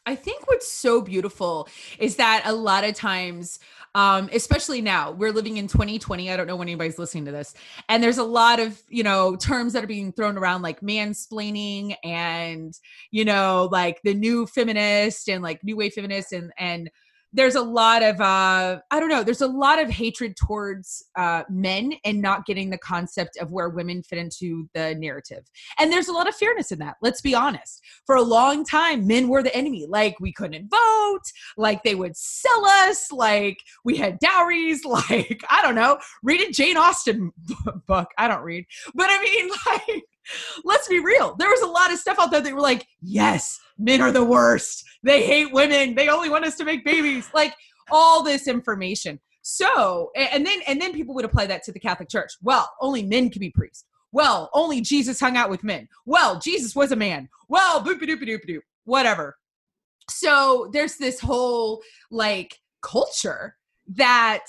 I 0.06 0.15
think 0.15 0.47
what's 0.47 0.71
so 0.71 1.01
beautiful 1.01 1.69
is 1.99 2.17
that 2.17 2.43
a 2.45 2.53
lot 2.53 2.85
of 2.85 2.95
times, 2.95 3.59
um, 3.95 4.29
especially 4.33 4.83
now, 4.83 5.12
we're 5.12 5.33
living 5.33 5.56
in 5.56 5.67
2020. 5.67 6.31
I 6.31 6.37
don't 6.37 6.47
know 6.47 6.56
when 6.56 6.69
anybody's 6.69 6.99
listening 6.99 7.25
to 7.27 7.33
this, 7.33 7.55
and 7.89 8.03
there's 8.03 8.19
a 8.19 8.25
lot 8.25 8.61
of 8.61 8.83
you 8.89 9.03
know 9.03 9.35
terms 9.37 9.73
that 9.73 9.83
are 9.83 9.89
being 9.89 10.12
thrown 10.12 10.37
around 10.37 10.62
like 10.62 10.81
mansplaining 10.81 11.97
and 12.05 12.79
you 13.12 13.25
know 13.25 13.69
like 13.73 14.03
the 14.03 14.12
new 14.12 14.47
feminist 14.47 15.29
and 15.29 15.43
like 15.43 15.65
new 15.65 15.77
wave 15.77 15.95
feminist 15.95 16.33
and 16.33 16.53
and 16.59 16.91
there's 17.34 17.56
a 17.56 17.62
lot 17.62 18.02
of 18.02 18.20
uh 18.20 18.78
i 18.90 19.00
don't 19.00 19.08
know 19.08 19.25
there's 19.25 19.40
a 19.40 19.46
lot 19.46 19.81
of 19.81 19.90
hatred 19.90 20.36
towards 20.36 21.04
uh 21.16 21.42
men 21.50 21.92
and 22.04 22.22
not 22.22 22.46
getting 22.46 22.70
the 22.70 22.78
concept 22.78 23.36
of 23.38 23.50
where 23.50 23.69
women 23.69 24.02
fit 24.02 24.19
into 24.19 24.69
the 24.75 24.94
narrative. 24.94 25.44
And 25.78 25.92
there's 25.92 26.08
a 26.08 26.12
lot 26.12 26.28
of 26.28 26.34
fairness 26.36 26.70
in 26.72 26.78
that 26.78 26.96
let's 27.02 27.20
be 27.20 27.34
honest. 27.34 27.82
For 28.06 28.14
a 28.14 28.22
long 28.22 28.64
time 28.64 29.06
men 29.06 29.28
were 29.28 29.42
the 29.42 29.54
enemy. 29.54 29.86
Like 29.88 30.19
we 30.20 30.32
couldn't 30.32 30.70
vote. 30.70 31.22
Like 31.56 31.82
they 31.82 31.96
would 31.96 32.16
sell 32.16 32.64
us. 32.64 33.10
Like 33.10 33.58
we 33.84 33.96
had 33.96 34.19
dowries. 34.19 34.82
Like 34.94 35.42
i 35.50 35.60
don't 35.60 35.75
know. 35.75 35.98
Read 36.22 36.40
a 36.40 36.52
jane 36.52 36.76
austen 36.76 37.32
book. 37.88 38.08
I 38.16 38.28
don't 38.28 38.44
read. 38.44 38.64
But 38.94 39.08
i 39.10 39.20
mean 39.20 39.50
like 39.66 40.04
let's 40.65 40.88
be 40.88 41.00
real. 41.00 41.35
There 41.37 41.50
was 41.50 41.61
a 41.61 41.67
lot 41.67 41.93
of 41.93 41.99
stuff 41.99 42.19
out 42.19 42.31
there 42.31 42.41
that 42.41 42.55
were 42.55 42.61
like, 42.61 42.87
yes, 43.01 43.60
men 43.79 44.01
are 44.01 44.13
the 44.13 44.25
worst. 44.25 44.84
They 45.03 45.25
hate 45.27 45.53
women. 45.53 45.94
They 45.94 46.08
only 46.08 46.29
want 46.29 46.44
us 46.44 46.56
to 46.56 46.65
make 46.65 46.84
babies. 46.84 47.29
Like 47.34 47.55
all 47.91 48.22
this 48.22 48.48
information. 48.48 49.20
So, 49.43 50.10
and 50.17 50.44
then 50.46 50.60
and 50.67 50.81
then 50.81 50.93
people 50.93 51.15
would 51.15 51.25
apply 51.27 51.46
that 51.46 51.63
to 51.65 51.72
the 51.72 51.81
Catholic 51.81 52.08
Church. 52.08 52.32
Well, 52.43 52.70
only 52.81 53.03
men 53.03 53.29
can 53.29 53.41
be 53.41 53.51
priests. 53.51 53.84
Well, 54.10 54.48
only 54.55 54.81
Jesus 54.81 55.20
hung 55.20 55.37
out 55.37 55.51
with 55.51 55.65
men. 55.65 55.89
Well, 56.06 56.39
Jesus 56.39 56.75
was 56.75 56.93
a 56.93 56.96
man. 56.96 57.29
Well, 57.48 57.82
boop 57.82 58.01
doop 58.01 58.22
doop 58.22 58.48
doop. 58.48 58.60
Whatever. 58.84 59.37
So 60.08 60.70
there's 60.72 60.96
this 60.96 61.20
whole 61.20 61.82
like 62.10 62.60
culture 62.81 63.56
that 63.89 64.46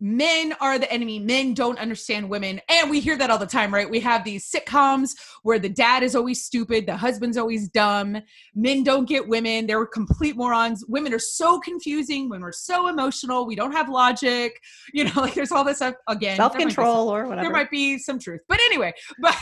men 0.00 0.54
are 0.60 0.78
the 0.78 0.90
enemy. 0.92 1.18
Men 1.18 1.54
don't 1.54 1.78
understand 1.78 2.28
women. 2.28 2.60
And 2.68 2.90
we 2.90 3.00
hear 3.00 3.16
that 3.16 3.30
all 3.30 3.38
the 3.38 3.46
time 3.46 3.72
right? 3.72 3.88
We 3.88 4.00
have 4.00 4.24
these 4.24 4.50
sitcoms 4.50 5.12
where 5.42 5.58
the 5.58 5.68
dad 5.68 6.02
is 6.02 6.14
always 6.14 6.44
stupid 6.44 6.86
the 6.86 6.96
husband's 6.96 7.36
always 7.36 7.68
dumb. 7.68 8.18
Men 8.54 8.82
don't 8.82 9.08
get 9.08 9.26
women. 9.26 9.66
They're 9.66 9.86
complete 9.86 10.36
morons. 10.36 10.84
Women 10.88 11.12
are 11.12 11.18
so 11.18 11.60
confusing. 11.60 12.28
When 12.28 12.40
we're 12.40 12.52
so 12.52 12.88
emotional. 12.88 13.46
We 13.46 13.56
don't 13.56 13.72
have 13.72 13.88
logic. 13.88 14.60
You 14.92 15.04
know 15.04 15.12
like 15.20 15.34
there's 15.34 15.52
all 15.52 15.64
this 15.64 15.78
stuff. 15.78 15.94
Again 16.08 16.36
self-control 16.36 17.08
or 17.08 17.26
whatever. 17.26 17.42
there 17.46 17.52
might 17.52 17.70
be 17.70 17.98
some 17.98 18.18
truth. 18.18 18.40
But 18.48 18.60
anyway 18.66 18.94
but 19.20 19.36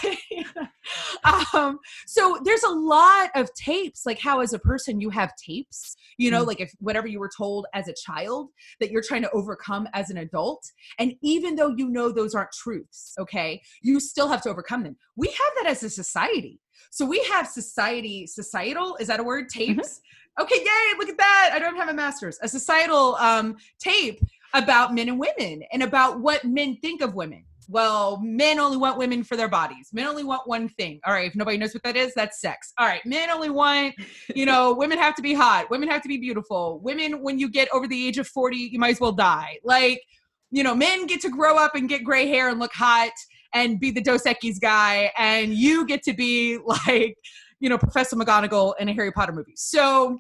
um 1.55 1.79
so 2.07 2.39
there's 2.45 2.63
a 2.63 2.71
lot 2.71 3.31
of 3.35 3.53
tapes 3.55 4.05
like 4.07 4.19
how 4.19 4.41
as 4.41 4.53
a 4.53 4.59
person 4.59 5.01
you 5.01 5.11
have 5.11 5.33
tapes 5.37 5.97
you 6.19 6.31
know 6.31 6.43
mm 6.43 6.45
like 6.45 6.61
if 6.61 6.73
whatever 6.81 7.07
you 7.07 7.19
were 7.19 7.31
told 7.35 7.67
as 7.73 7.89
a 7.89 7.95
child 7.95 8.51
that 8.79 8.91
you're 8.91 9.03
trying 9.03 9.23
to 9.23 9.31
overcome 9.31 9.89
as 9.95 10.11
an 10.11 10.19
adult 10.19 10.35
adult. 10.35 10.71
And 10.99 11.15
even 11.23 11.57
though 11.57 11.75
you 11.77 11.89
know 11.89 12.11
those 12.11 12.35
aren't 12.35 12.53
truths, 12.53 13.15
okay, 13.19 13.63
you 13.83 14.01
still 14.01 14.29
have 14.29 14.43
to 14.43 14.51
overcome 14.51 14.83
them. 14.83 14.97
We 15.17 15.29
have 15.29 15.53
that 15.63 15.67
as 15.71 15.83
a 15.83 15.91
society. 15.91 16.61
So 16.91 17.05
we 17.05 17.23
have 17.33 17.47
society, 17.49 18.27
societal, 18.27 18.97
is 18.97 19.09
that 19.09 19.21
a 19.21 19.25
word? 19.25 19.47
Mm-hmm. 19.49 19.75
Tapes? 19.75 19.89
Mm-hmm. 19.89 20.43
Okay, 20.43 20.59
yay, 20.59 20.99
look 20.99 21.09
at 21.09 21.17
that. 21.17 21.51
I 21.53 21.61
don't 21.61 21.77
have 21.77 21.89
a 21.89 21.95
master's. 21.95 22.39
A 22.43 22.49
societal 22.49 23.15
um, 23.17 23.57
tape 23.79 24.21
about 24.53 24.93
men 24.93 25.09
and 25.09 25.19
women 25.19 25.63
and 25.73 25.83
about 25.83 26.21
what 26.21 26.45
men 26.45 26.77
think 26.83 27.03
of 27.03 27.15
women. 27.15 27.45
Well, 27.69 28.21
men 28.23 28.59
only 28.59 28.77
want 28.77 28.99
women 28.99 29.23
for 29.23 29.37
their 29.37 29.49
bodies. 29.49 29.91
Men 29.93 30.07
only 30.07 30.25
want 30.25 30.47
one 30.47 30.69
thing. 30.69 31.01
All 31.07 31.13
right, 31.13 31.27
if 31.27 31.35
nobody 31.35 31.59
knows 31.59 31.75
what 31.75 31.83
that 31.83 31.97
is, 31.97 32.13
that's 32.15 32.41
sex. 32.41 32.73
All 32.79 32.87
right, 32.87 33.05
men 33.05 33.31
only 33.31 33.51
want, 33.51 33.95
you 34.35 34.47
know, 34.51 34.75
women 34.75 34.99
have 34.99 35.15
to 35.17 35.23
be 35.23 35.35
hot. 35.35 35.71
Women 35.71 35.89
have 35.89 36.03
to 36.03 36.09
be 36.09 36.19
beautiful. 36.19 36.81
Women, 36.81 37.23
when 37.23 37.39
you 37.39 37.49
get 37.49 37.69
over 37.73 37.87
the 37.87 38.07
age 38.07 38.19
of 38.19 38.27
40, 38.27 38.57
you 38.57 38.79
might 38.79 38.93
as 38.93 39.01
well 39.01 39.13
die. 39.13 39.59
Like, 39.65 40.03
you 40.51 40.63
know, 40.63 40.75
men 40.75 41.07
get 41.07 41.21
to 41.23 41.31
grow 41.31 41.57
up 41.57 41.75
and 41.75 41.89
get 41.89 42.05
gray 42.05 42.29
hair 42.29 42.49
and 42.49 42.61
look 42.61 42.73
hot 42.73 43.13
and 43.55 43.79
be 43.79 43.91
the 43.91 44.01
Dos 44.01 44.25
Equis 44.25 44.61
guy, 44.61 45.11
and 45.17 45.55
you 45.55 45.87
get 45.87 46.03
to 46.05 46.13
be 46.13 46.59
like, 46.65 47.17
you 47.61 47.69
know, 47.69 47.79
Professor 47.79 48.17
McGonagall 48.17 48.75
in 48.79 48.89
a 48.89 48.93
Harry 48.93 49.13
Potter 49.13 49.33
movie. 49.33 49.55
So 49.57 50.19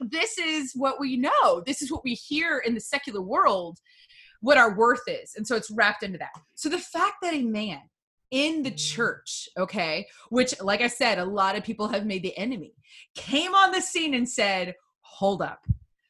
this 0.00 0.38
is 0.38 0.72
what 0.74 0.98
we 0.98 1.16
know. 1.16 1.62
This 1.66 1.82
is 1.82 1.92
what 1.92 2.02
we 2.04 2.14
hear 2.14 2.58
in 2.58 2.74
the 2.74 2.80
secular 2.80 3.22
world 3.22 3.78
what 4.42 4.58
our 4.58 4.76
worth 4.76 5.06
is. 5.06 5.34
And 5.36 5.46
so 5.46 5.56
it's 5.56 5.70
wrapped 5.70 6.02
into 6.02 6.18
that. 6.18 6.32
So 6.54 6.68
the 6.68 6.78
fact 6.78 7.14
that 7.22 7.32
a 7.32 7.42
man 7.42 7.80
in 8.30 8.62
the 8.62 8.70
church, 8.70 9.48
okay, 9.56 10.06
which, 10.30 10.60
like 10.60 10.80
I 10.80 10.88
said, 10.88 11.18
a 11.18 11.24
lot 11.24 11.56
of 11.56 11.64
people 11.64 11.88
have 11.88 12.04
made 12.04 12.22
the 12.22 12.36
enemy, 12.36 12.74
came 13.14 13.54
on 13.54 13.72
the 13.72 13.80
scene 13.80 14.14
and 14.14 14.28
said, 14.28 14.74
Hold 15.02 15.42
up. 15.42 15.64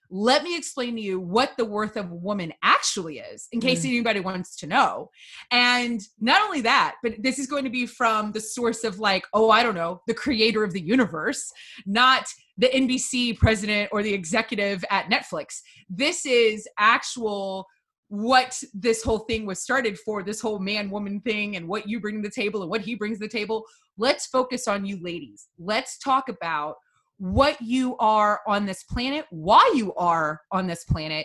Let 0.09 0.45
me 0.45 0.57
explain 0.57 0.95
to 0.95 1.01
you 1.01 1.19
what 1.19 1.53
the 1.57 1.65
worth 1.65 1.97
of 1.97 2.11
a 2.11 2.15
woman 2.15 2.53
actually 2.63 3.19
is, 3.19 3.49
in 3.51 3.61
case 3.61 3.83
mm. 3.83 3.89
anybody 3.89 4.21
wants 4.21 4.57
to 4.57 4.67
know. 4.67 5.11
And 5.51 6.01
not 6.21 6.43
only 6.43 6.61
that, 6.61 6.97
but 7.03 7.15
this 7.19 7.39
is 7.39 7.47
going 7.47 7.65
to 7.65 7.71
be 7.71 7.87
from 7.87 8.31
the 8.33 8.41
source 8.41 8.85
of, 8.85 8.99
like, 8.99 9.25
oh, 9.33 9.51
I 9.51 9.63
don't 9.63 9.75
know, 9.75 10.03
the 10.07 10.15
creator 10.15 10.63
of 10.63 10.73
the 10.73 10.81
universe, 10.81 11.51
not 11.87 12.27
the 12.59 12.69
NBC 12.69 13.39
president 13.39 13.89
or 13.91 14.03
the 14.03 14.15
executive 14.15 14.85
at 14.91 15.11
Netflix. 15.11 15.61
This 15.89 16.25
is 16.25 16.69
actual 16.79 17.67
what 18.13 18.63
this 18.75 19.03
whole 19.03 19.21
thing 19.21 19.47
was 19.47 19.63
started 19.63 19.99
for 19.99 20.23
this 20.23 20.39
whole 20.39 20.59
man 20.59 20.91
woman 20.91 21.19
thing 21.23 21.57
and 21.57 21.67
what 21.67 21.89
you 21.89 21.99
bring 21.99 22.23
to 22.23 22.29
the 22.29 22.35
table 22.35 22.61
and 22.61 22.71
what 22.71 22.83
he 22.83 22.95
brings 22.95 23.17
to 23.19 23.25
the 23.25 23.29
table. 23.29 23.65
Let's 23.97 24.27
focus 24.27 24.69
on 24.69 24.85
you 24.85 25.03
ladies. 25.03 25.49
Let's 25.59 25.97
talk 25.97 26.29
about 26.29 26.75
what 27.17 27.59
you 27.63 27.97
are 27.99 28.41
on 28.47 28.67
this 28.67 28.83
planet 28.83 29.25
why 29.31 29.73
you 29.75 29.95
are 29.95 30.41
on 30.51 30.67
this 30.67 30.85
planet 30.85 31.25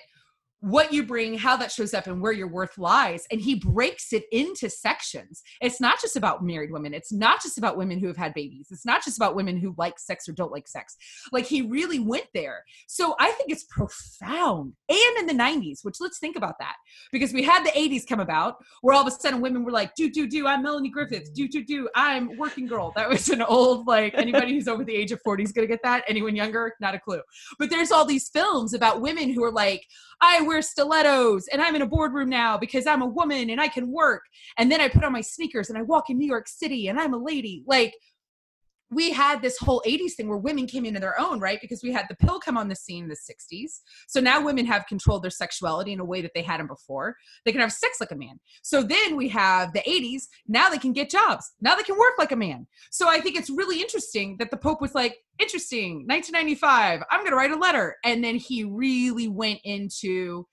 what 0.61 0.91
you 0.91 1.05
bring, 1.05 1.37
how 1.37 1.55
that 1.57 1.71
shows 1.71 1.93
up, 1.93 2.07
and 2.07 2.21
where 2.21 2.31
your 2.31 2.47
worth 2.47 2.77
lies. 2.77 3.25
And 3.31 3.39
he 3.39 3.55
breaks 3.55 4.11
it 4.13 4.25
into 4.31 4.69
sections. 4.69 5.41
It's 5.61 5.79
not 5.79 6.01
just 6.01 6.15
about 6.15 6.43
married 6.43 6.71
women. 6.71 6.93
It's 6.93 7.13
not 7.13 7.41
just 7.41 7.57
about 7.57 7.77
women 7.77 7.99
who 7.99 8.07
have 8.07 8.17
had 8.17 8.33
babies. 8.33 8.67
It's 8.71 8.85
not 8.85 9.03
just 9.03 9.17
about 9.17 9.35
women 9.35 9.57
who 9.57 9.75
like 9.77 9.99
sex 9.99 10.27
or 10.27 10.33
don't 10.33 10.51
like 10.51 10.67
sex. 10.67 10.95
Like 11.31 11.45
he 11.45 11.61
really 11.61 11.99
went 11.99 12.27
there. 12.33 12.63
So 12.87 13.15
I 13.19 13.31
think 13.31 13.51
it's 13.51 13.65
profound. 13.65 14.73
And 14.89 15.17
in 15.19 15.27
the 15.27 15.43
90s, 15.43 15.79
which 15.83 15.97
let's 15.99 16.19
think 16.19 16.35
about 16.35 16.55
that 16.59 16.75
because 17.11 17.33
we 17.33 17.43
had 17.43 17.63
the 17.63 17.71
80s 17.71 18.07
come 18.07 18.19
about 18.19 18.55
where 18.81 18.95
all 18.95 19.01
of 19.01 19.07
a 19.07 19.11
sudden 19.11 19.41
women 19.41 19.63
were 19.63 19.71
like, 19.71 19.93
do, 19.95 20.09
do, 20.09 20.27
do, 20.27 20.47
I'm 20.47 20.63
Melanie 20.63 20.89
Griffith. 20.89 21.33
Do, 21.33 21.47
do, 21.47 21.63
do, 21.63 21.89
I'm 21.95 22.37
working 22.37 22.67
girl. 22.67 22.93
That 22.95 23.09
was 23.09 23.29
an 23.29 23.41
old, 23.41 23.87
like, 23.87 24.13
anybody 24.15 24.53
who's 24.53 24.67
over 24.67 24.83
the 24.83 24.95
age 24.95 25.11
of 25.11 25.21
40 25.23 25.43
is 25.43 25.51
going 25.51 25.67
to 25.67 25.71
get 25.71 25.83
that. 25.83 26.03
Anyone 26.07 26.35
younger, 26.35 26.73
not 26.81 26.95
a 26.95 26.99
clue. 26.99 27.21
But 27.59 27.69
there's 27.69 27.91
all 27.91 28.05
these 28.05 28.29
films 28.29 28.73
about 28.73 29.01
women 29.01 29.31
who 29.31 29.43
are 29.43 29.51
like, 29.51 29.85
I 30.21 30.41
wear 30.47 30.61
stilettos 30.61 31.47
and 31.49 31.61
I'm 31.61 31.75
in 31.75 31.81
a 31.81 31.87
boardroom 31.87 32.29
now 32.29 32.57
because 32.57 32.87
I'm 32.87 33.01
a 33.01 33.07
woman 33.07 33.49
and 33.49 33.61
I 33.61 33.67
can 33.67 33.91
work. 33.91 34.23
And 34.57 34.71
then 34.71 34.81
I 34.81 34.87
put 34.87 35.03
on 35.03 35.11
my 35.11 35.21
sneakers 35.21 35.69
and 35.69 35.77
I 35.77 35.83
walk 35.83 36.09
in 36.09 36.17
New 36.17 36.27
York 36.27 36.47
City 36.47 36.87
and 36.87 36.99
I'm 36.99 37.13
a 37.13 37.17
lady. 37.17 37.63
Like, 37.67 37.93
we 38.89 39.11
had 39.11 39.41
this 39.41 39.57
whole 39.57 39.81
80s 39.85 40.13
thing 40.13 40.29
where 40.29 40.37
women 40.37 40.65
came 40.65 40.85
into 40.85 40.99
their 40.99 41.19
own, 41.19 41.39
right? 41.39 41.59
Because 41.59 41.83
we 41.83 41.91
had 41.91 42.05
the 42.09 42.15
pill 42.15 42.39
come 42.39 42.57
on 42.57 42.69
the 42.69 42.75
scene 42.75 43.03
in 43.03 43.09
the 43.09 43.15
60s. 43.15 43.81
So 44.07 44.21
now 44.21 44.41
women 44.41 44.65
have 44.65 44.87
controlled 44.87 45.23
their 45.23 45.31
sexuality 45.31 45.91
in 45.91 45.99
a 45.99 46.05
way 46.05 46.21
that 46.21 46.31
they 46.33 46.41
hadn't 46.41 46.67
before. 46.67 47.17
They 47.43 47.51
can 47.51 47.59
have 47.61 47.73
sex 47.73 47.99
like 47.99 48.11
a 48.11 48.15
man. 48.15 48.39
So 48.61 48.83
then 48.83 49.17
we 49.17 49.27
have 49.29 49.73
the 49.73 49.81
80s. 49.81 50.23
Now 50.47 50.69
they 50.69 50.77
can 50.77 50.93
get 50.93 51.09
jobs. 51.09 51.51
Now 51.59 51.75
they 51.75 51.83
can 51.83 51.97
work 51.97 52.13
like 52.17 52.31
a 52.31 52.37
man. 52.37 52.65
So 52.89 53.09
I 53.09 53.19
think 53.19 53.35
it's 53.35 53.49
really 53.49 53.81
interesting 53.81 54.37
that 54.37 54.51
the 54.51 54.57
Pope 54.57 54.81
was 54.81 54.95
like, 54.95 55.17
interesting, 55.39 56.05
1995, 56.07 57.01
I'm 57.11 57.19
going 57.19 57.31
to 57.31 57.35
write 57.35 57.51
a 57.51 57.57
letter. 57.57 57.97
And 58.05 58.23
then 58.23 58.35
he 58.35 58.63
really 58.63 59.27
went 59.27 59.59
into, 59.63 60.47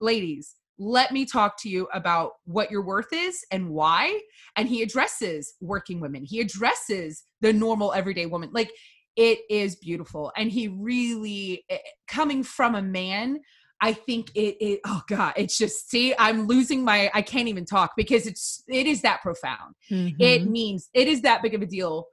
ladies, 0.00 0.54
let 0.82 1.12
me 1.12 1.24
talk 1.24 1.60
to 1.62 1.68
you 1.68 1.86
about 1.94 2.32
what 2.44 2.70
your 2.70 2.82
worth 2.82 3.12
is 3.12 3.44
and 3.52 3.70
why. 3.70 4.20
And 4.56 4.68
he 4.68 4.82
addresses 4.82 5.54
working 5.60 6.00
women, 6.00 6.24
he 6.24 6.40
addresses 6.40 7.24
the 7.40 7.52
normal 7.52 7.92
everyday 7.92 8.26
woman. 8.26 8.50
Like 8.52 8.72
it 9.16 9.40
is 9.48 9.76
beautiful. 9.76 10.32
And 10.36 10.50
he 10.50 10.68
really, 10.68 11.64
eh, 11.68 11.78
coming 12.08 12.42
from 12.42 12.74
a 12.74 12.82
man, 12.82 13.40
I 13.80 13.92
think 13.92 14.30
it, 14.34 14.56
it, 14.60 14.80
oh 14.86 15.02
God, 15.08 15.34
it's 15.36 15.58
just, 15.58 15.90
see, 15.90 16.14
I'm 16.18 16.46
losing 16.46 16.84
my, 16.84 17.10
I 17.14 17.22
can't 17.22 17.48
even 17.48 17.64
talk 17.64 17.92
because 17.96 18.26
it's, 18.26 18.62
it 18.68 18.86
is 18.86 19.02
that 19.02 19.22
profound. 19.22 19.74
Mm-hmm. 19.90 20.20
It 20.20 20.46
means, 20.46 20.88
it 20.94 21.08
is 21.08 21.22
that 21.22 21.42
big 21.42 21.54
of 21.54 21.62
a 21.62 21.66
deal 21.66 22.06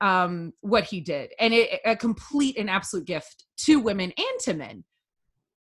um 0.00 0.52
what 0.60 0.82
he 0.82 1.00
did 1.00 1.30
and 1.38 1.54
it 1.54 1.80
a 1.84 1.94
complete 1.94 2.58
and 2.58 2.68
absolute 2.68 3.06
gift 3.06 3.44
to 3.56 3.78
women 3.78 4.12
and 4.16 4.40
to 4.40 4.52
men 4.52 4.82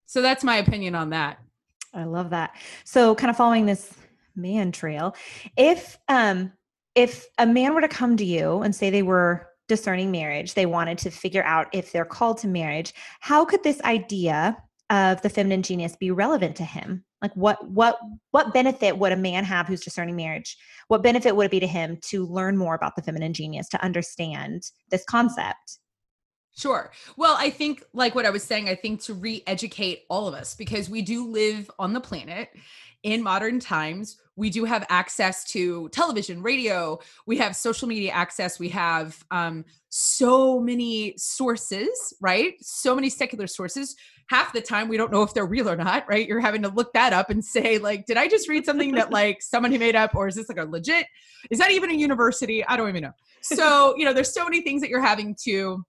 so 0.06 0.22
that's 0.22 0.44
my 0.44 0.56
opinion 0.56 0.94
on 0.94 1.10
that 1.10 1.38
I 1.92 2.04
love 2.04 2.30
that. 2.30 2.56
So 2.84 3.14
kind 3.14 3.30
of 3.30 3.36
following 3.36 3.66
this 3.66 3.92
man 4.36 4.72
trail, 4.72 5.14
if 5.56 5.98
um 6.08 6.52
if 6.94 7.26
a 7.38 7.46
man 7.46 7.74
were 7.74 7.80
to 7.80 7.88
come 7.88 8.16
to 8.16 8.24
you 8.24 8.62
and 8.62 8.74
say 8.74 8.90
they 8.90 9.02
were 9.02 9.48
discerning 9.68 10.10
marriage, 10.10 10.54
they 10.54 10.66
wanted 10.66 10.98
to 10.98 11.10
figure 11.10 11.44
out 11.44 11.68
if 11.72 11.92
they're 11.92 12.04
called 12.04 12.38
to 12.38 12.48
marriage, 12.48 12.92
how 13.20 13.44
could 13.44 13.62
this 13.62 13.80
idea 13.82 14.56
of 14.90 15.22
the 15.22 15.28
feminine 15.28 15.62
genius 15.62 15.94
be 15.96 16.10
relevant 16.10 16.56
to 16.56 16.64
him? 16.64 17.04
Like 17.22 17.32
what 17.34 17.68
what 17.70 17.98
what 18.30 18.52
benefit 18.52 18.98
would 18.98 19.12
a 19.12 19.16
man 19.16 19.44
have 19.44 19.66
who's 19.66 19.82
discerning 19.82 20.16
marriage? 20.16 20.56
What 20.88 21.02
benefit 21.02 21.36
would 21.36 21.46
it 21.46 21.50
be 21.50 21.60
to 21.60 21.66
him 21.66 21.98
to 22.06 22.26
learn 22.26 22.56
more 22.56 22.74
about 22.74 22.96
the 22.96 23.02
feminine 23.02 23.32
genius, 23.32 23.68
to 23.68 23.84
understand 23.84 24.62
this 24.90 25.04
concept? 25.04 25.78
Sure. 26.56 26.90
Well, 27.16 27.36
I 27.38 27.50
think, 27.50 27.84
like 27.92 28.14
what 28.14 28.26
I 28.26 28.30
was 28.30 28.42
saying, 28.42 28.68
I 28.68 28.74
think 28.74 29.02
to 29.02 29.14
re 29.14 29.42
educate 29.46 30.04
all 30.10 30.28
of 30.28 30.34
us 30.34 30.54
because 30.54 30.90
we 30.90 31.00
do 31.02 31.26
live 31.26 31.70
on 31.78 31.92
the 31.92 32.00
planet 32.00 32.50
in 33.02 33.22
modern 33.22 33.60
times. 33.60 34.16
We 34.36 34.50
do 34.50 34.64
have 34.64 34.86
access 34.88 35.44
to 35.52 35.88
television, 35.90 36.42
radio, 36.42 36.98
we 37.26 37.36
have 37.38 37.54
social 37.54 37.88
media 37.88 38.12
access, 38.12 38.58
we 38.58 38.68
have 38.70 39.22
um, 39.30 39.64
so 39.90 40.60
many 40.60 41.14
sources, 41.16 42.14
right? 42.20 42.54
So 42.60 42.94
many 42.94 43.10
secular 43.10 43.46
sources. 43.46 43.96
Half 44.28 44.52
the 44.52 44.60
time, 44.60 44.88
we 44.88 44.96
don't 44.96 45.10
know 45.10 45.22
if 45.22 45.34
they're 45.34 45.44
real 45.44 45.68
or 45.68 45.76
not, 45.76 46.08
right? 46.08 46.26
You're 46.26 46.40
having 46.40 46.62
to 46.62 46.68
look 46.68 46.92
that 46.92 47.12
up 47.12 47.30
and 47.30 47.44
say, 47.44 47.78
like, 47.78 48.06
did 48.06 48.16
I 48.16 48.28
just 48.28 48.48
read 48.48 48.64
something 48.64 48.92
that 48.92 49.10
like 49.12 49.42
somebody 49.42 49.76
made 49.76 49.96
up, 49.96 50.14
or 50.14 50.28
is 50.28 50.36
this 50.36 50.48
like 50.48 50.58
a 50.58 50.64
legit? 50.64 51.06
Is 51.50 51.58
that 51.58 51.72
even 51.72 51.90
a 51.90 51.94
university? 51.94 52.64
I 52.64 52.76
don't 52.76 52.88
even 52.88 53.02
know. 53.02 53.12
So, 53.42 53.94
you 53.96 54.04
know, 54.04 54.12
there's 54.12 54.32
so 54.32 54.44
many 54.44 54.60
things 54.60 54.80
that 54.82 54.88
you're 54.88 55.02
having 55.02 55.36
to 55.44 55.84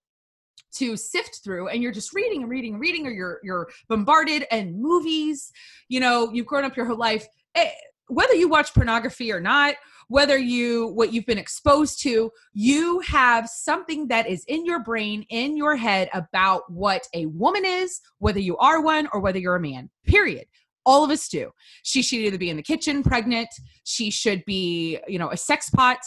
to 0.74 0.96
sift 0.96 1.42
through 1.44 1.68
and 1.68 1.82
you're 1.82 1.92
just 1.92 2.14
reading 2.14 2.42
and 2.42 2.50
reading 2.50 2.74
and 2.74 2.82
reading 2.82 3.08
or 3.08 3.12
you're 3.12 3.40
you're 3.44 3.70
bombarded 3.88 4.46
and 4.52 4.80
movies 4.80 5.52
you 5.90 6.00
know 6.00 6.30
you've 6.34 6.46
grown 6.46 6.64
up 6.64 6.76
your 6.76 6.86
whole 6.86 6.98
life 6.98 7.28
eh, 7.56 7.70
whether 8.08 8.34
you 8.34 8.48
watch 8.48 8.74
pornography 8.74 9.32
or 9.32 9.40
not 9.40 9.76
whether 10.08 10.38
you 10.38 10.88
what 10.88 11.14
you've 11.14 11.26
been 11.26 11.38
exposed 11.38 12.02
to 12.02 12.30
you 12.54 13.00
have 13.00 13.48
something 13.48 14.08
that 14.08 14.28
is 14.28 14.44
in 14.48 14.66
your 14.66 14.84
brain 14.84 15.26
in 15.30 15.56
your 15.56 15.76
head 15.76 16.10
about 16.14 16.64
what 16.70 17.08
a 17.14 17.26
woman 17.28 17.64
is 17.66 18.02
whether 18.20 18.40
you 18.40 18.58
are 18.58 18.82
one 18.82 19.08
or 19.14 19.20
whether 19.20 19.40
you're 19.40 19.56
a 19.56 19.62
man 19.62 19.90
period. 20.06 20.46
All 20.84 21.04
of 21.04 21.12
us 21.12 21.28
do. 21.28 21.52
She 21.84 22.02
should 22.02 22.22
either 22.22 22.40
be 22.40 22.50
in 22.50 22.58
the 22.58 22.64
kitchen 22.64 23.04
pregnant 23.04 23.50
she 23.84 24.12
should 24.12 24.44
be 24.46 25.00
you 25.08 25.20
know 25.20 25.30
a 25.30 25.38
sex 25.38 25.70
pot 25.70 26.00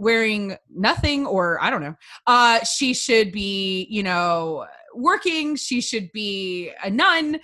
wearing 0.00 0.56
nothing 0.74 1.26
or 1.26 1.62
I 1.62 1.70
don't 1.70 1.82
know. 1.82 1.94
Uh 2.26 2.64
she 2.64 2.94
should 2.94 3.30
be, 3.30 3.86
you 3.90 4.02
know, 4.02 4.66
working, 4.94 5.56
she 5.56 5.80
should 5.80 6.10
be 6.12 6.72
a 6.82 6.90
nun. 6.90 7.38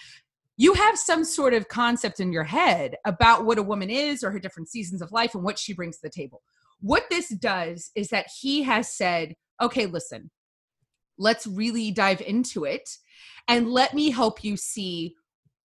You 0.56 0.72
have 0.72 0.98
some 0.98 1.22
sort 1.22 1.52
of 1.52 1.68
concept 1.68 2.18
in 2.18 2.32
your 2.32 2.44
head 2.44 2.96
about 3.04 3.44
what 3.44 3.58
a 3.58 3.62
woman 3.62 3.90
is 3.90 4.24
or 4.24 4.30
her 4.30 4.38
different 4.38 4.70
seasons 4.70 5.02
of 5.02 5.12
life 5.12 5.34
and 5.34 5.44
what 5.44 5.58
she 5.58 5.74
brings 5.74 5.96
to 5.96 6.02
the 6.02 6.10
table. 6.10 6.42
What 6.80 7.04
this 7.10 7.28
does 7.28 7.90
is 7.94 8.08
that 8.08 8.26
he 8.40 8.62
has 8.62 8.90
said, 8.90 9.36
"Okay, 9.60 9.84
listen. 9.84 10.30
Let's 11.18 11.46
really 11.46 11.90
dive 11.90 12.22
into 12.22 12.64
it 12.64 12.88
and 13.48 13.70
let 13.70 13.92
me 13.92 14.10
help 14.10 14.42
you 14.42 14.56
see 14.56 15.14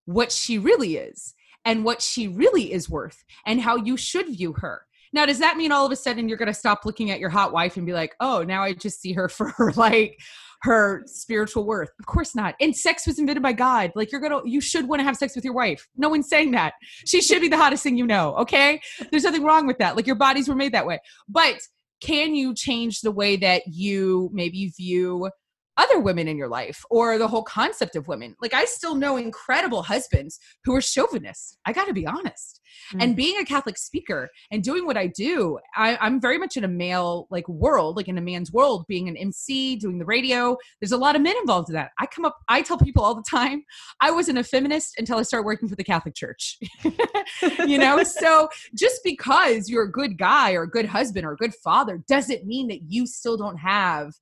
what 0.04 0.30
she 0.30 0.58
really 0.58 0.96
is." 0.96 1.34
and 1.64 1.84
what 1.84 2.02
she 2.02 2.26
really 2.26 2.72
is 2.72 2.90
worth 2.90 3.22
and 3.46 3.60
how 3.60 3.76
you 3.76 3.96
should 3.96 4.26
view 4.26 4.52
her 4.54 4.84
now, 5.12 5.26
does 5.26 5.38
that 5.40 5.56
mean 5.56 5.72
all 5.72 5.84
of 5.84 5.92
a 5.92 5.96
sudden 5.96 6.28
you're 6.28 6.38
going 6.38 6.46
to 6.46 6.54
stop 6.54 6.84
looking 6.84 7.10
at 7.10 7.20
your 7.20 7.28
hot 7.28 7.52
wife 7.52 7.76
and 7.76 7.84
be 7.84 7.92
like, 7.92 8.14
oh, 8.20 8.42
now 8.42 8.62
I 8.62 8.72
just 8.72 9.00
see 9.00 9.12
her 9.12 9.28
for 9.28 9.50
her 9.50 9.72
like 9.72 10.18
her 10.62 11.02
spiritual 11.06 11.64
worth? 11.64 11.90
Of 11.98 12.06
course 12.06 12.34
not. 12.34 12.54
And 12.60 12.74
sex 12.74 13.06
was 13.06 13.18
invented 13.18 13.42
by 13.42 13.52
God. 13.52 13.92
Like 13.94 14.10
you're 14.10 14.20
going 14.20 14.42
to, 14.42 14.48
you 14.48 14.60
should 14.60 14.88
want 14.88 15.00
to 15.00 15.04
have 15.04 15.16
sex 15.16 15.34
with 15.36 15.44
your 15.44 15.54
wife. 15.54 15.88
No 15.96 16.08
one's 16.08 16.28
saying 16.28 16.52
that. 16.52 16.74
She 17.06 17.20
should 17.20 17.40
be 17.40 17.48
the 17.48 17.56
hottest 17.56 17.82
thing 17.82 17.96
you 17.96 18.06
know. 18.06 18.34
Okay. 18.36 18.80
There's 19.10 19.24
nothing 19.24 19.44
wrong 19.44 19.66
with 19.66 19.78
that. 19.78 19.96
Like 19.96 20.06
your 20.06 20.16
bodies 20.16 20.48
were 20.48 20.54
made 20.54 20.72
that 20.72 20.86
way. 20.86 21.00
But 21.28 21.56
can 22.00 22.34
you 22.34 22.54
change 22.54 23.00
the 23.00 23.12
way 23.12 23.36
that 23.36 23.62
you 23.66 24.30
maybe 24.32 24.72
view 24.76 25.30
other 25.82 25.98
women 25.98 26.28
in 26.28 26.36
your 26.36 26.48
life 26.48 26.84
or 26.90 27.18
the 27.18 27.28
whole 27.28 27.42
concept 27.42 27.96
of 27.96 28.08
women. 28.08 28.36
Like 28.40 28.54
I 28.54 28.64
still 28.64 28.94
know 28.94 29.16
incredible 29.16 29.82
husbands 29.82 30.38
who 30.64 30.74
are 30.74 30.80
chauvinists. 30.80 31.58
I 31.66 31.72
got 31.72 31.86
to 31.86 31.92
be 31.92 32.06
honest. 32.06 32.60
Mm. 32.94 33.02
And 33.02 33.16
being 33.16 33.38
a 33.38 33.44
Catholic 33.44 33.76
speaker 33.76 34.30
and 34.50 34.62
doing 34.62 34.86
what 34.86 34.96
I 34.96 35.08
do, 35.08 35.58
I, 35.74 35.98
I'm 36.00 36.20
very 36.20 36.38
much 36.38 36.56
in 36.56 36.64
a 36.64 36.68
male 36.68 37.26
like 37.30 37.48
world, 37.48 37.96
like 37.96 38.08
in 38.08 38.18
a 38.18 38.20
man's 38.20 38.52
world, 38.52 38.86
being 38.88 39.08
an 39.08 39.16
MC, 39.16 39.76
doing 39.76 39.98
the 39.98 40.04
radio. 40.04 40.56
There's 40.80 40.92
a 40.92 40.96
lot 40.96 41.16
of 41.16 41.22
men 41.22 41.36
involved 41.40 41.68
in 41.68 41.74
that. 41.74 41.90
I 41.98 42.06
come 42.06 42.24
up, 42.24 42.38
I 42.48 42.62
tell 42.62 42.78
people 42.78 43.02
all 43.02 43.14
the 43.14 43.24
time, 43.28 43.64
I 44.00 44.10
wasn't 44.10 44.38
a 44.38 44.44
feminist 44.44 44.94
until 44.98 45.18
I 45.18 45.22
started 45.22 45.46
working 45.46 45.68
for 45.68 45.76
the 45.76 45.84
Catholic 45.84 46.14
Church. 46.14 46.58
you 47.66 47.78
know, 47.78 48.02
so 48.02 48.48
just 48.74 49.00
because 49.04 49.68
you're 49.68 49.84
a 49.84 49.92
good 49.92 50.16
guy 50.16 50.52
or 50.52 50.62
a 50.62 50.70
good 50.70 50.86
husband 50.86 51.26
or 51.26 51.32
a 51.32 51.36
good 51.36 51.54
father 51.54 52.02
doesn't 52.08 52.46
mean 52.46 52.68
that 52.68 52.82
you 52.88 53.06
still 53.06 53.36
don't 53.36 53.56
have 53.56 54.12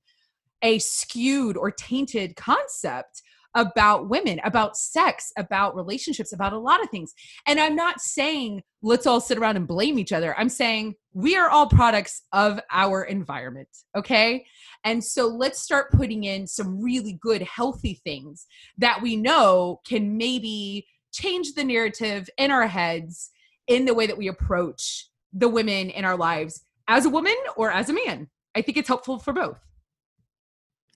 a 0.61 0.79
skewed 0.79 1.57
or 1.57 1.71
tainted 1.71 2.35
concept 2.35 3.21
about 3.55 4.09
women, 4.09 4.39
about 4.43 4.77
sex, 4.77 5.31
about 5.37 5.75
relationships, 5.75 6.31
about 6.31 6.53
a 6.53 6.59
lot 6.59 6.81
of 6.81 6.89
things. 6.89 7.13
And 7.45 7.59
I'm 7.59 7.75
not 7.75 7.99
saying 7.99 8.63
let's 8.81 9.05
all 9.05 9.19
sit 9.19 9.37
around 9.37 9.57
and 9.57 9.67
blame 9.67 9.99
each 9.99 10.13
other. 10.13 10.37
I'm 10.37 10.49
saying 10.49 10.95
we 11.13 11.35
are 11.35 11.49
all 11.49 11.67
products 11.67 12.23
of 12.31 12.59
our 12.71 13.03
environment. 13.03 13.67
Okay. 13.95 14.45
And 14.83 15.03
so 15.03 15.27
let's 15.27 15.61
start 15.61 15.91
putting 15.91 16.23
in 16.23 16.47
some 16.47 16.81
really 16.81 17.19
good, 17.21 17.41
healthy 17.41 17.99
things 18.03 18.47
that 18.77 19.01
we 19.01 19.15
know 19.15 19.81
can 19.85 20.17
maybe 20.17 20.87
change 21.11 21.53
the 21.53 21.63
narrative 21.63 22.29
in 22.37 22.51
our 22.51 22.67
heads 22.67 23.31
in 23.67 23.85
the 23.85 23.93
way 23.93 24.07
that 24.07 24.17
we 24.17 24.27
approach 24.27 25.07
the 25.33 25.49
women 25.49 25.89
in 25.89 26.05
our 26.05 26.17
lives 26.17 26.65
as 26.87 27.05
a 27.05 27.09
woman 27.09 27.35
or 27.55 27.71
as 27.71 27.89
a 27.89 27.93
man. 27.93 28.29
I 28.55 28.61
think 28.61 28.77
it's 28.77 28.87
helpful 28.87 29.19
for 29.19 29.33
both. 29.33 29.59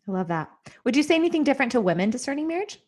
I 0.08 0.12
love 0.12 0.28
that. 0.28 0.52
Would 0.84 0.96
you 0.96 1.04
say 1.04 1.16
anything 1.16 1.44
different 1.44 1.72
to 1.74 1.82
women 1.82 2.10
discerning 2.10 2.48
marriage? 2.48 2.80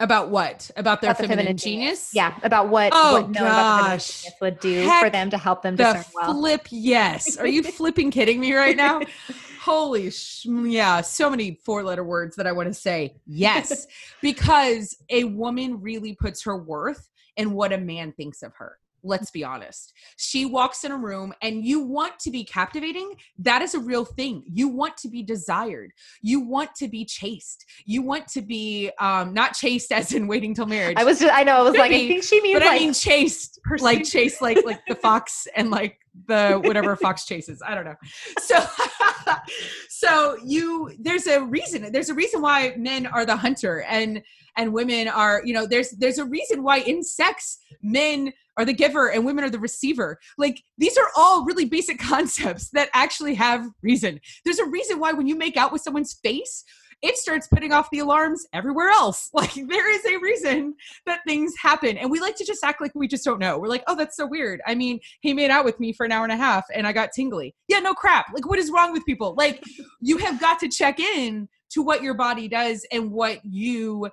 About 0.00 0.30
what? 0.30 0.70
About 0.76 1.02
their 1.02 1.10
about 1.10 1.18
feminine, 1.18 1.38
feminine 1.38 1.56
genius? 1.58 2.10
genius? 2.10 2.14
Yeah, 2.14 2.34
about 2.42 2.68
what, 2.68 2.90
oh, 2.94 3.20
what 3.20 3.32
gosh. 3.32 4.24
would 4.40 4.58
do 4.58 4.80
Heck 4.80 5.04
for 5.04 5.10
them 5.10 5.28
to 5.28 5.36
help 5.36 5.62
them 5.62 5.76
the 5.76 5.84
discern 5.84 6.04
well. 6.14 6.32
Flip, 6.32 6.66
yes. 6.70 7.36
Are 7.36 7.46
you 7.46 7.62
flipping 7.76 8.10
kidding 8.10 8.40
me 8.40 8.54
right 8.54 8.76
now? 8.76 9.02
Holy 9.60 10.10
sh- 10.10 10.46
mm, 10.46 10.72
yeah, 10.72 11.02
so 11.02 11.28
many 11.28 11.60
four 11.66 11.84
letter 11.84 12.02
words 12.02 12.34
that 12.36 12.46
I 12.46 12.52
want 12.52 12.68
to 12.68 12.74
say. 12.74 13.20
Yes, 13.26 13.86
because 14.22 14.96
a 15.10 15.24
woman 15.24 15.82
really 15.82 16.14
puts 16.14 16.44
her 16.44 16.56
worth 16.56 17.10
in 17.36 17.52
what 17.52 17.70
a 17.70 17.78
man 17.78 18.12
thinks 18.12 18.42
of 18.42 18.54
her 18.54 18.78
let's 19.02 19.30
be 19.30 19.44
honest. 19.44 19.92
She 20.16 20.44
walks 20.44 20.84
in 20.84 20.92
a 20.92 20.96
room 20.96 21.32
and 21.42 21.64
you 21.64 21.80
want 21.80 22.18
to 22.20 22.30
be 22.30 22.44
captivating. 22.44 23.14
That 23.38 23.62
is 23.62 23.74
a 23.74 23.78
real 23.78 24.04
thing. 24.04 24.44
You 24.46 24.68
want 24.68 24.96
to 24.98 25.08
be 25.08 25.22
desired. 25.22 25.92
You 26.22 26.40
want 26.40 26.74
to 26.76 26.88
be 26.88 27.04
chased. 27.04 27.64
You 27.84 28.02
want 28.02 28.28
to 28.28 28.42
be 28.42 28.90
um 28.98 29.32
not 29.34 29.54
chased 29.54 29.92
as 29.92 30.12
in 30.12 30.26
waiting 30.26 30.54
till 30.54 30.66
marriage. 30.66 30.96
I 30.98 31.04
was 31.04 31.20
just 31.20 31.32
I 31.32 31.42
know 31.42 31.56
I 31.56 31.62
was 31.62 31.76
like 31.76 31.92
I 31.92 32.08
think 32.08 32.24
she 32.24 32.40
means 32.40 32.58
but 32.58 32.66
like, 32.66 32.80
I 32.80 32.84
mean 32.84 32.94
chased 32.94 33.60
like 33.80 34.04
chased 34.04 34.42
like 34.42 34.64
like 34.64 34.80
the 34.86 34.94
fox 34.94 35.46
and 35.56 35.70
like 35.70 35.98
the 36.26 36.60
whatever 36.64 36.96
fox 36.96 37.24
chases. 37.24 37.62
I 37.66 37.74
don't 37.74 37.84
know. 37.84 37.96
So 38.40 38.64
so 39.88 40.36
you 40.44 40.92
there's 40.98 41.26
a 41.26 41.42
reason 41.44 41.92
there's 41.92 42.10
a 42.10 42.14
reason 42.14 42.40
why 42.42 42.74
men 42.76 43.06
are 43.06 43.24
the 43.24 43.36
hunter 43.36 43.82
and 43.82 44.22
and 44.56 44.72
women 44.72 45.08
are 45.08 45.42
you 45.44 45.54
know 45.54 45.66
there's 45.66 45.90
there's 45.90 46.18
a 46.18 46.24
reason 46.24 46.62
why 46.62 46.78
in 46.78 47.02
sex 47.02 47.58
men 47.82 48.32
are 48.60 48.64
the 48.64 48.72
giver 48.72 49.10
and 49.10 49.24
women 49.24 49.44
are 49.44 49.50
the 49.50 49.58
receiver. 49.58 50.18
Like 50.38 50.62
these 50.78 50.96
are 50.98 51.08
all 51.16 51.44
really 51.44 51.64
basic 51.64 51.98
concepts 52.00 52.70
that 52.70 52.90
actually 52.92 53.34
have 53.34 53.66
reason. 53.82 54.20
There's 54.44 54.58
a 54.58 54.66
reason 54.66 54.98
why 55.00 55.12
when 55.12 55.26
you 55.26 55.36
make 55.36 55.56
out 55.56 55.72
with 55.72 55.82
someone's 55.82 56.14
face, 56.22 56.64
it 57.02 57.16
starts 57.16 57.46
putting 57.46 57.72
off 57.72 57.88
the 57.90 58.00
alarms 58.00 58.46
everywhere 58.52 58.90
else. 58.90 59.30
Like 59.40 59.54
there 59.54 59.90
is 59.90 60.04
a 60.04 60.18
reason 60.18 60.74
that 61.06 61.20
things 61.26 61.54
happen. 61.58 61.96
And 61.96 62.10
we 62.10 62.20
like 62.20 62.36
to 62.36 62.44
just 62.44 62.62
act 62.62 62.82
like 62.82 62.92
we 62.94 63.08
just 63.08 63.24
don't 63.24 63.38
know. 63.38 63.58
We're 63.58 63.68
like, 63.68 63.84
oh, 63.86 63.96
that's 63.96 64.16
so 64.16 64.26
weird. 64.26 64.60
I 64.66 64.74
mean, 64.74 65.00
he 65.22 65.32
made 65.32 65.50
out 65.50 65.64
with 65.64 65.80
me 65.80 65.94
for 65.94 66.04
an 66.04 66.12
hour 66.12 66.24
and 66.24 66.32
a 66.32 66.36
half 66.36 66.66
and 66.74 66.86
I 66.86 66.92
got 66.92 67.12
tingly. 67.12 67.54
Yeah, 67.68 67.78
no 67.78 67.94
crap. 67.94 68.26
Like, 68.34 68.46
what 68.46 68.58
is 68.58 68.70
wrong 68.70 68.92
with 68.92 69.06
people? 69.06 69.34
Like, 69.38 69.64
you 70.02 70.18
have 70.18 70.38
got 70.38 70.58
to 70.60 70.68
check 70.68 71.00
in 71.00 71.48
to 71.70 71.82
what 71.82 72.02
your 72.02 72.12
body 72.14 72.48
does 72.48 72.86
and 72.92 73.10
what 73.10 73.40
you 73.44 74.10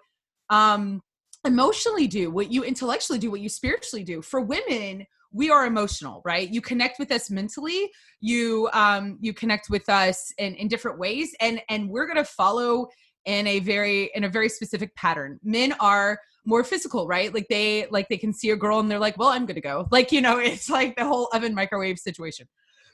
um 0.49 1.01
emotionally 1.47 2.07
do, 2.07 2.29
what 2.29 2.51
you 2.51 2.63
intellectually 2.63 3.19
do, 3.19 3.31
what 3.31 3.39
you 3.39 3.49
spiritually 3.49 4.03
do. 4.03 4.21
For 4.21 4.41
women, 4.41 5.05
we 5.31 5.49
are 5.49 5.65
emotional, 5.65 6.21
right? 6.23 6.49
You 6.49 6.61
connect 6.61 6.99
with 6.99 7.11
us 7.11 7.29
mentally, 7.29 7.91
you 8.21 8.69
um 8.73 9.17
you 9.19 9.33
connect 9.33 9.69
with 9.69 9.89
us 9.89 10.31
in 10.37 10.55
in 10.55 10.67
different 10.67 10.99
ways 10.99 11.35
and 11.41 11.61
and 11.69 11.89
we're 11.89 12.05
to 12.17 12.23
follow 12.23 12.87
in 13.25 13.45
a 13.47 13.59
very 13.59 14.09
in 14.15 14.23
a 14.23 14.29
very 14.29 14.49
specific 14.49 14.95
pattern. 14.95 15.39
Men 15.43 15.73
are 15.79 16.19
more 16.45 16.63
physical, 16.63 17.07
right? 17.07 17.33
Like 17.33 17.47
they 17.49 17.87
like 17.91 18.07
they 18.07 18.17
can 18.17 18.33
see 18.33 18.51
a 18.51 18.55
girl 18.55 18.79
and 18.79 18.89
they're 18.89 18.99
like, 18.99 19.17
"Well, 19.17 19.29
I'm 19.29 19.45
to 19.55 19.61
go." 19.61 19.87
Like, 19.91 20.11
you 20.11 20.21
know, 20.21 20.39
it's 20.51 20.69
like 20.69 20.95
the 20.95 21.05
whole 21.05 21.29
oven 21.33 21.53
microwave 21.53 21.99
situation. 21.99 22.47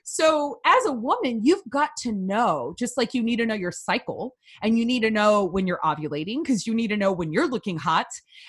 So, 0.03 0.59
as 0.65 0.85
a 0.85 0.91
woman, 0.91 1.41
you've 1.43 1.63
got 1.69 1.91
to 1.99 2.11
know, 2.11 2.75
just 2.77 2.97
like 2.97 3.13
you 3.13 3.23
need 3.23 3.37
to 3.37 3.45
know 3.45 3.53
your 3.53 3.71
cycle 3.71 4.35
and 4.61 4.77
you 4.77 4.85
need 4.85 5.01
to 5.03 5.09
know 5.09 5.45
when 5.45 5.65
you're 5.65 5.79
ovulating 5.83 6.43
because 6.43 6.67
you 6.67 6.73
need 6.73 6.89
to 6.89 6.97
know 6.97 7.11
when 7.11 7.31
you're 7.31 7.47
looking 7.47 7.77
hot 7.77 8.07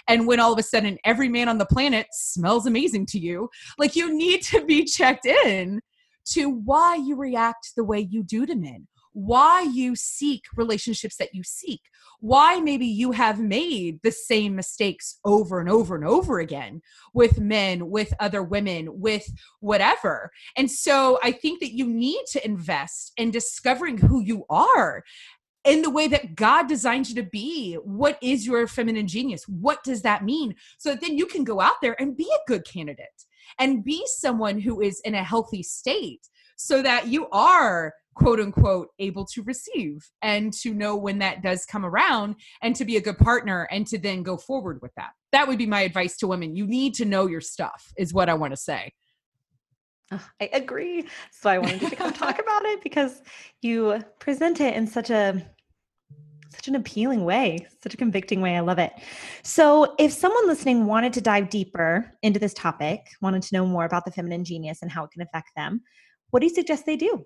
and 0.09 0.27
when 0.27 0.41
all 0.41 0.53
of 0.53 0.59
a 0.59 0.65
sudden 0.65 0.99
every 1.05 1.29
man 1.29 1.49
on 1.49 1.59
the 1.59 1.67
planet 1.67 2.09
smells 2.11 2.67
amazing 2.67 3.07
to 3.07 3.19
you. 3.19 3.49
Like, 3.79 3.95
you 3.95 4.17
need 4.17 4.43
to 4.45 4.65
be 4.65 4.85
checked 4.85 5.27
in 5.27 5.81
to 6.27 6.49
why 6.49 6.97
you 6.97 7.17
react 7.17 7.73
the 7.77 7.85
way 7.85 8.01
you 8.01 8.25
do 8.25 8.47
to 8.47 8.55
men 8.57 8.87
why 9.15 9.63
you 9.63 9.97
seek 9.97 10.45
relationships 10.57 11.17
that 11.17 11.35
you 11.35 11.43
seek, 11.43 11.81
why 12.21 12.61
maybe 12.61 12.87
you 12.87 13.13
have 13.13 13.41
made 13.41 14.01
the 14.03 14.11
same 14.11 14.55
mistakes 14.57 15.19
over 15.25 15.61
and 15.61 15.69
over 15.69 15.95
and 15.95 16.05
over 16.05 16.41
again 16.41 16.83
with 17.15 17.39
men, 17.41 17.89
with 17.91 18.13
other 18.21 18.43
women, 18.43 19.01
with 19.01 19.27
whatever. 19.61 20.31
And 20.57 20.71
so 20.71 21.19
I 21.23 21.33
think 21.33 21.61
that 21.61 21.77
you 21.77 21.87
need 21.87 22.25
to 22.33 22.45
invest 22.45 23.13
in 23.17 23.31
discovering 23.31 23.99
who 23.99 24.21
you 24.21 24.45
are 24.51 25.05
in 25.65 25.83
the 25.83 25.91
way 25.91 26.09
that 26.09 26.35
God 26.35 26.69
designed 26.69 27.09
you 27.09 27.15
to 27.15 27.23
be. 27.23 27.75
What 27.75 28.19
is 28.21 28.47
your 28.47 28.67
feminine 28.67 29.07
genius? 29.07 29.47
What 29.49 29.83
does 29.85 30.03
that 30.03 30.25
mean? 30.25 30.57
So 30.79 30.91
that 30.91 31.01
then 31.01 31.17
you 31.17 31.27
can 31.27 31.45
go 31.45 31.61
out 31.61 31.81
there 31.81 31.97
and 32.01 32.17
be 32.17 32.31
a 32.31 32.49
good 32.49 32.67
candidate 32.67 33.25
and 33.59 33.85
be 33.85 34.05
someone 34.07 34.59
who 34.59 34.81
is 34.81 35.01
in 35.05 35.15
a 35.15 35.23
healthy 35.23 35.63
state 35.63 36.29
so 36.57 36.83
that 36.83 37.09
you 37.09 37.29
are 37.31 37.93
quote 38.15 38.41
unquote 38.41 38.89
able 38.99 39.25
to 39.27 39.43
receive 39.43 40.09
and 40.23 40.53
to 40.53 40.73
know 40.73 40.97
when 40.97 41.19
that 41.19 41.43
does 41.43 41.67
come 41.67 41.85
around 41.85 42.37
and 42.63 42.77
to 42.77 42.85
be 42.85 42.97
a 42.97 43.01
good 43.01 43.19
partner 43.19 43.69
and 43.71 43.87
to 43.89 43.99
then 43.99 44.23
go 44.23 44.37
forward 44.37 44.81
with 44.81 44.93
that. 44.97 45.11
That 45.33 45.49
would 45.49 45.59
be 45.59 45.67
my 45.67 45.81
advice 45.81 46.17
to 46.19 46.27
women. 46.27 46.55
You 46.55 46.67
need 46.67 46.95
to 46.95 47.05
know 47.05 47.27
your 47.27 47.41
stuff, 47.41 47.93
is 47.97 48.15
what 48.15 48.29
I 48.29 48.35
want 48.35 48.53
to 48.53 48.57
say. 48.57 48.93
I 50.13 50.49
agree. 50.53 51.07
So 51.33 51.51
I 51.51 51.59
wanted 51.59 51.81
to 51.81 51.97
come 51.97 52.13
talk 52.13 52.39
about 52.39 52.65
it 52.67 52.83
because 52.83 53.23
you 53.63 54.01
present 54.21 54.61
it 54.61 54.75
in 54.75 54.87
such 54.87 55.11
a 55.11 55.45
such 56.55 56.69
an 56.69 56.77
appealing 56.77 57.25
way, 57.25 57.67
such 57.83 57.95
a 57.95 57.97
convicting 57.97 58.41
way. 58.41 58.57
I 58.57 58.61
love 58.61 58.79
it. 58.79 58.93
So, 59.43 59.97
if 59.99 60.13
someone 60.13 60.47
listening 60.47 60.87
wanted 60.87 61.13
to 61.15 61.21
dive 61.21 61.51
deeper 61.51 62.13
into 62.23 62.39
this 62.39 62.55
topic, 62.55 63.01
wanted 63.21 63.43
to 63.43 63.55
know 63.57 63.67
more 63.67 63.85
about 63.85 64.05
the 64.05 64.13
feminine 64.13 64.45
genius 64.45 64.81
and 64.83 64.91
how 64.91 65.03
it 65.03 65.11
can 65.11 65.23
affect 65.23 65.51
them, 65.57 65.83
what 66.35 66.41
do 66.41 66.49
you 66.49 66.55
suggest 66.55 66.85
they 66.85 66.97
do? 66.97 67.25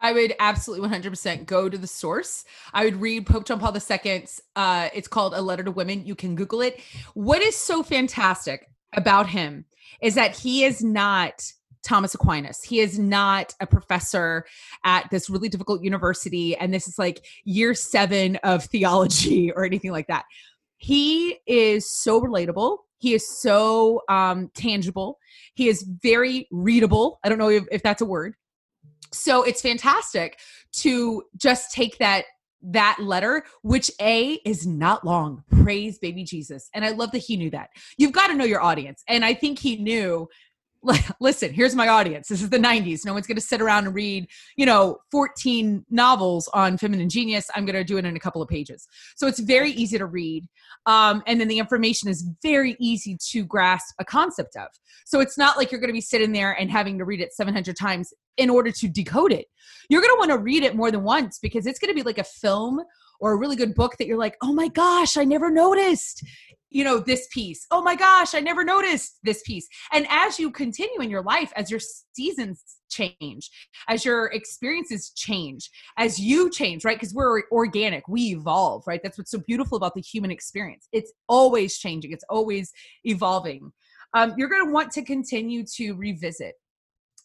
I 0.00 0.12
would 0.12 0.36
absolutely 0.38 0.88
100% 0.88 1.46
go 1.46 1.68
to 1.68 1.76
the 1.76 1.88
source. 1.88 2.44
I 2.72 2.84
would 2.84 3.00
read 3.00 3.26
Pope 3.26 3.44
John 3.44 3.58
Paul 3.58 3.74
II's, 3.74 4.40
uh, 4.54 4.88
it's 4.94 5.08
called 5.08 5.34
A 5.34 5.42
Letter 5.42 5.64
to 5.64 5.72
Women. 5.72 6.06
You 6.06 6.14
can 6.14 6.36
Google 6.36 6.60
it. 6.60 6.78
What 7.14 7.42
is 7.42 7.56
so 7.56 7.82
fantastic 7.82 8.68
about 8.92 9.28
him 9.28 9.64
is 10.00 10.14
that 10.14 10.36
he 10.36 10.62
is 10.62 10.80
not 10.80 11.42
Thomas 11.82 12.14
Aquinas. 12.14 12.62
He 12.62 12.78
is 12.78 13.00
not 13.00 13.52
a 13.58 13.66
professor 13.66 14.44
at 14.84 15.10
this 15.10 15.28
really 15.28 15.48
difficult 15.48 15.82
university, 15.82 16.56
and 16.56 16.72
this 16.72 16.86
is 16.86 17.00
like 17.00 17.26
year 17.42 17.74
seven 17.74 18.36
of 18.44 18.62
theology 18.62 19.50
or 19.56 19.64
anything 19.64 19.90
like 19.90 20.06
that. 20.06 20.24
He 20.76 21.40
is 21.48 21.90
so 21.90 22.20
relatable. 22.20 22.78
He 22.98 23.14
is 23.14 23.28
so 23.28 24.02
um, 24.08 24.50
tangible. 24.54 25.18
He 25.54 25.68
is 25.68 25.82
very 26.02 26.48
readable. 26.50 27.18
I 27.24 27.28
don't 27.28 27.38
know 27.38 27.50
if, 27.50 27.64
if 27.70 27.82
that's 27.82 28.02
a 28.02 28.06
word. 28.06 28.34
So 29.12 29.42
it's 29.42 29.60
fantastic 29.60 30.38
to 30.78 31.22
just 31.36 31.72
take 31.72 31.98
that 31.98 32.24
that 32.66 32.96
letter, 32.98 33.44
which 33.62 33.90
A 34.00 34.40
is 34.46 34.66
not 34.66 35.04
long. 35.04 35.44
Praise 35.62 35.98
baby 35.98 36.24
Jesus. 36.24 36.70
And 36.74 36.84
I 36.84 36.90
love 36.90 37.12
that 37.12 37.18
he 37.18 37.36
knew 37.36 37.50
that. 37.50 37.68
You've 37.98 38.12
got 38.12 38.28
to 38.28 38.34
know 38.34 38.44
your 38.44 38.62
audience. 38.62 39.02
And 39.06 39.24
I 39.24 39.34
think 39.34 39.58
he 39.58 39.76
knew 39.76 40.28
listen, 41.20 41.52
here's 41.52 41.74
my 41.74 41.88
audience. 41.88 42.28
This 42.28 42.42
is 42.42 42.50
the 42.50 42.58
90s. 42.58 43.04
No 43.04 43.14
one's 43.14 43.26
going 43.26 43.36
to 43.36 43.42
sit 43.42 43.60
around 43.60 43.86
and 43.86 43.94
read, 43.94 44.28
you 44.56 44.66
know, 44.66 44.98
14 45.10 45.84
novels 45.90 46.48
on 46.52 46.76
feminine 46.76 47.08
genius. 47.08 47.50
I'm 47.54 47.64
going 47.64 47.76
to 47.76 47.84
do 47.84 47.96
it 47.96 48.04
in 48.04 48.16
a 48.16 48.20
couple 48.20 48.42
of 48.42 48.48
pages. 48.48 48.86
So 49.16 49.26
it's 49.26 49.40
very 49.40 49.70
easy 49.72 49.98
to 49.98 50.06
read. 50.06 50.46
Um, 50.86 51.22
and 51.26 51.40
then 51.40 51.48
the 51.48 51.58
information 51.58 52.08
is 52.08 52.28
very 52.42 52.76
easy 52.78 53.16
to 53.30 53.44
grasp 53.44 53.94
a 53.98 54.04
concept 54.04 54.56
of. 54.56 54.68
So 55.06 55.20
it's 55.20 55.38
not 55.38 55.56
like 55.56 55.72
you're 55.72 55.80
going 55.80 55.88
to 55.88 55.94
be 55.94 56.00
sitting 56.00 56.32
there 56.32 56.52
and 56.52 56.70
having 56.70 56.98
to 56.98 57.04
read 57.04 57.20
it 57.20 57.32
700 57.32 57.76
times 57.76 58.12
in 58.36 58.50
order 58.50 58.70
to 58.70 58.88
decode 58.88 59.32
it. 59.32 59.46
You're 59.88 60.02
going 60.02 60.14
to 60.14 60.18
want 60.18 60.30
to 60.32 60.38
read 60.38 60.64
it 60.64 60.76
more 60.76 60.90
than 60.90 61.02
once 61.02 61.38
because 61.38 61.66
it's 61.66 61.78
going 61.78 61.90
to 61.90 61.94
be 61.94 62.02
like 62.02 62.18
a 62.18 62.24
film 62.24 62.80
or 63.20 63.32
a 63.32 63.36
really 63.36 63.56
good 63.56 63.74
book 63.74 63.96
that 63.98 64.06
you're 64.06 64.18
like, 64.18 64.36
oh 64.42 64.52
my 64.52 64.68
gosh, 64.68 65.16
I 65.16 65.24
never 65.24 65.50
noticed 65.50 66.22
you 66.74 66.84
know 66.84 66.98
this 66.98 67.26
piece 67.32 67.66
oh 67.70 67.80
my 67.80 67.94
gosh 67.94 68.34
i 68.34 68.40
never 68.40 68.64
noticed 68.64 69.18
this 69.22 69.42
piece 69.46 69.66
and 69.92 70.06
as 70.10 70.38
you 70.38 70.50
continue 70.50 71.00
in 71.00 71.08
your 71.08 71.22
life 71.22 71.52
as 71.56 71.70
your 71.70 71.80
seasons 72.12 72.62
change 72.90 73.48
as 73.88 74.04
your 74.04 74.26
experiences 74.26 75.10
change 75.16 75.70
as 75.96 76.18
you 76.18 76.50
change 76.50 76.84
right 76.84 76.96
because 76.98 77.14
we're 77.14 77.42
organic 77.50 78.06
we 78.08 78.32
evolve 78.32 78.82
right 78.86 79.00
that's 79.02 79.16
what's 79.16 79.30
so 79.30 79.40
beautiful 79.46 79.76
about 79.76 79.94
the 79.94 80.02
human 80.02 80.30
experience 80.30 80.88
it's 80.92 81.12
always 81.28 81.78
changing 81.78 82.12
it's 82.12 82.24
always 82.28 82.70
evolving 83.04 83.72
um, 84.12 84.34
you're 84.36 84.48
going 84.48 84.64
to 84.64 84.72
want 84.72 84.92
to 84.92 85.02
continue 85.02 85.64
to 85.76 85.94
revisit 85.94 86.54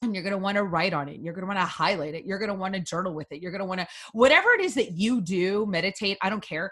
and 0.02 0.14
you're 0.14 0.24
going 0.24 0.32
to 0.32 0.38
want 0.38 0.56
to 0.56 0.64
write 0.64 0.94
on 0.94 1.10
it. 1.10 1.20
You're 1.20 1.34
going 1.34 1.44
to 1.44 1.48
want 1.48 1.60
to 1.60 1.66
highlight 1.66 2.16
it. 2.16 2.26
You're 2.26 2.40
going 2.40 2.50
to 2.50 2.56
want 2.56 2.74
to 2.74 2.80
journal 2.80 3.14
with 3.14 3.28
it. 3.32 3.42
You're 3.42 3.52
going 3.52 3.60
to 3.60 3.66
want 3.66 3.82
to, 3.82 3.88
whatever 4.14 4.52
it 4.52 4.62
is 4.62 4.74
that 4.76 4.94
you 4.94 5.20
do, 5.20 5.66
meditate, 5.68 6.18
I 6.22 6.30
don't 6.30 6.42
care, 6.42 6.72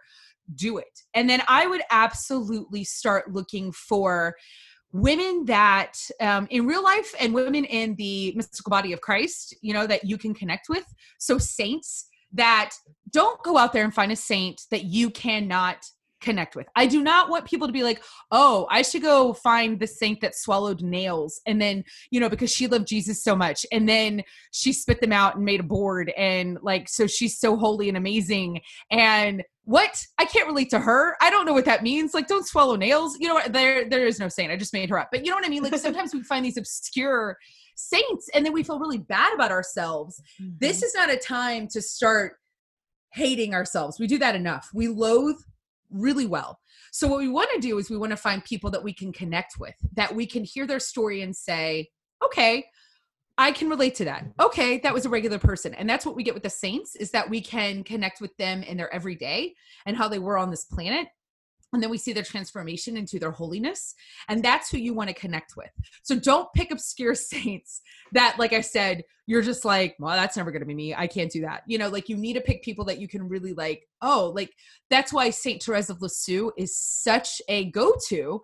do 0.55 0.77
it. 0.77 1.01
And 1.13 1.29
then 1.29 1.41
I 1.47 1.67
would 1.67 1.81
absolutely 1.89 2.83
start 2.83 3.31
looking 3.31 3.71
for 3.71 4.35
women 4.93 5.45
that 5.45 5.97
um, 6.21 6.47
in 6.49 6.65
real 6.65 6.83
life 6.83 7.13
and 7.19 7.33
women 7.33 7.65
in 7.65 7.95
the 7.95 8.33
mystical 8.35 8.69
body 8.69 8.93
of 8.93 9.01
Christ, 9.01 9.55
you 9.61 9.73
know, 9.73 9.85
that 9.87 10.05
you 10.05 10.17
can 10.17 10.33
connect 10.33 10.69
with. 10.69 10.85
So, 11.19 11.37
saints 11.37 12.07
that 12.33 12.71
don't 13.11 13.41
go 13.43 13.57
out 13.57 13.73
there 13.73 13.83
and 13.83 13.93
find 13.93 14.11
a 14.11 14.15
saint 14.15 14.61
that 14.71 14.85
you 14.85 15.09
cannot 15.09 15.85
connect 16.19 16.55
with. 16.55 16.67
I 16.75 16.87
do 16.87 17.03
not 17.03 17.29
want 17.29 17.45
people 17.45 17.67
to 17.67 17.73
be 17.73 17.83
like, 17.83 18.03
oh, 18.31 18.67
I 18.69 18.81
should 18.81 19.01
go 19.01 19.33
find 19.33 19.79
the 19.79 19.87
saint 19.87 20.21
that 20.21 20.35
swallowed 20.35 20.81
nails. 20.81 21.39
And 21.45 21.61
then, 21.61 21.83
you 22.09 22.19
know, 22.19 22.29
because 22.29 22.51
she 22.51 22.67
loved 22.67 22.87
Jesus 22.87 23.23
so 23.23 23.35
much. 23.35 23.65
And 23.71 23.87
then 23.87 24.23
she 24.51 24.73
spit 24.73 24.99
them 24.99 25.13
out 25.13 25.35
and 25.35 25.45
made 25.45 25.59
a 25.59 25.63
board. 25.63 26.11
And 26.17 26.57
like, 26.61 26.89
so 26.89 27.07
she's 27.07 27.39
so 27.39 27.55
holy 27.55 27.87
and 27.87 27.97
amazing. 27.97 28.61
And 28.89 29.43
what? 29.67 30.01
I 30.17 30.23
can't 30.23 30.47
relate 30.47 30.69
to 30.69 30.79
her. 30.79 31.17
I 31.19 31.29
don't 31.29 31.45
know 31.45 31.51
what 31.51 31.65
that 31.65 31.83
means. 31.83 32.13
Like, 32.13 32.27
don't 32.27 32.47
swallow 32.47 32.77
nails. 32.77 33.17
You 33.19 33.27
know 33.27 33.33
what? 33.33 33.51
There, 33.51 33.89
there 33.89 34.07
is 34.07 34.17
no 34.17 34.29
saint. 34.29 34.49
I 34.49 34.55
just 34.55 34.71
made 34.71 34.89
her 34.89 34.97
up. 34.97 35.09
But 35.11 35.25
you 35.25 35.29
know 35.29 35.35
what 35.35 35.45
I 35.45 35.49
mean? 35.49 35.61
Like, 35.61 35.75
sometimes 35.75 36.13
we 36.13 36.23
find 36.23 36.45
these 36.45 36.55
obscure 36.55 37.37
saints 37.75 38.29
and 38.33 38.45
then 38.45 38.53
we 38.53 38.63
feel 38.63 38.79
really 38.79 38.97
bad 38.97 39.33
about 39.33 39.51
ourselves. 39.51 40.21
Mm-hmm. 40.41 40.53
This 40.59 40.83
is 40.83 40.95
not 40.95 41.09
a 41.09 41.17
time 41.17 41.67
to 41.73 41.81
start 41.81 42.37
hating 43.11 43.53
ourselves. 43.53 43.99
We 43.99 44.07
do 44.07 44.17
that 44.19 44.35
enough. 44.35 44.69
We 44.73 44.87
loathe 44.87 45.39
really 45.91 46.25
well. 46.25 46.59
So 46.93 47.09
what 47.09 47.19
we 47.19 47.27
want 47.27 47.49
to 47.53 47.59
do 47.59 47.77
is 47.77 47.89
we 47.89 47.97
want 47.97 48.11
to 48.11 48.17
find 48.17 48.45
people 48.45 48.71
that 48.71 48.83
we 48.83 48.93
can 48.93 49.11
connect 49.11 49.59
with, 49.59 49.75
that 49.95 50.15
we 50.15 50.25
can 50.25 50.45
hear 50.45 50.65
their 50.65 50.79
story 50.79 51.21
and 51.23 51.35
say, 51.35 51.89
okay, 52.23 52.67
I 53.37 53.51
can 53.51 53.69
relate 53.69 53.95
to 53.95 54.05
that. 54.05 54.25
Okay, 54.39 54.79
that 54.79 54.93
was 54.93 55.05
a 55.05 55.09
regular 55.09 55.37
person. 55.37 55.73
And 55.75 55.87
that's 55.87 56.05
what 56.05 56.15
we 56.15 56.23
get 56.23 56.33
with 56.33 56.43
the 56.43 56.49
saints 56.49 56.95
is 56.95 57.11
that 57.11 57.29
we 57.29 57.39
can 57.39 57.83
connect 57.83 58.19
with 58.19 58.35
them 58.37 58.63
in 58.63 58.77
their 58.77 58.93
everyday 58.93 59.53
and 59.85 59.95
how 59.95 60.07
they 60.07 60.19
were 60.19 60.37
on 60.37 60.49
this 60.49 60.65
planet 60.65 61.07
and 61.73 61.83
then 61.83 61.89
we 61.89 61.97
see 61.97 62.13
their 62.13 62.23
transformation 62.23 62.95
into 62.97 63.19
their 63.19 63.31
holiness 63.31 63.93
and 64.29 64.43
that's 64.43 64.69
who 64.69 64.77
you 64.77 64.93
want 64.93 65.09
to 65.09 65.13
connect 65.13 65.55
with 65.57 65.69
so 66.03 66.17
don't 66.17 66.51
pick 66.53 66.71
obscure 66.71 67.15
saints 67.15 67.81
that 68.13 68.35
like 68.39 68.53
i 68.53 68.61
said 68.61 69.03
you're 69.25 69.41
just 69.41 69.65
like 69.65 69.95
well 69.99 70.15
that's 70.15 70.37
never 70.37 70.51
going 70.51 70.61
to 70.61 70.65
be 70.65 70.73
me 70.73 70.95
i 70.95 71.07
can't 71.07 71.31
do 71.31 71.41
that 71.41 71.63
you 71.67 71.77
know 71.77 71.89
like 71.89 72.09
you 72.09 72.17
need 72.17 72.33
to 72.33 72.41
pick 72.41 72.63
people 72.63 72.85
that 72.85 72.99
you 72.99 73.07
can 73.07 73.27
really 73.27 73.53
like 73.53 73.87
oh 74.01 74.31
like 74.35 74.51
that's 74.89 75.11
why 75.11 75.29
saint 75.29 75.61
therese 75.61 75.89
of 75.89 76.01
lisieux 76.01 76.51
is 76.57 76.77
such 76.77 77.41
a 77.49 77.65
go-to 77.71 78.41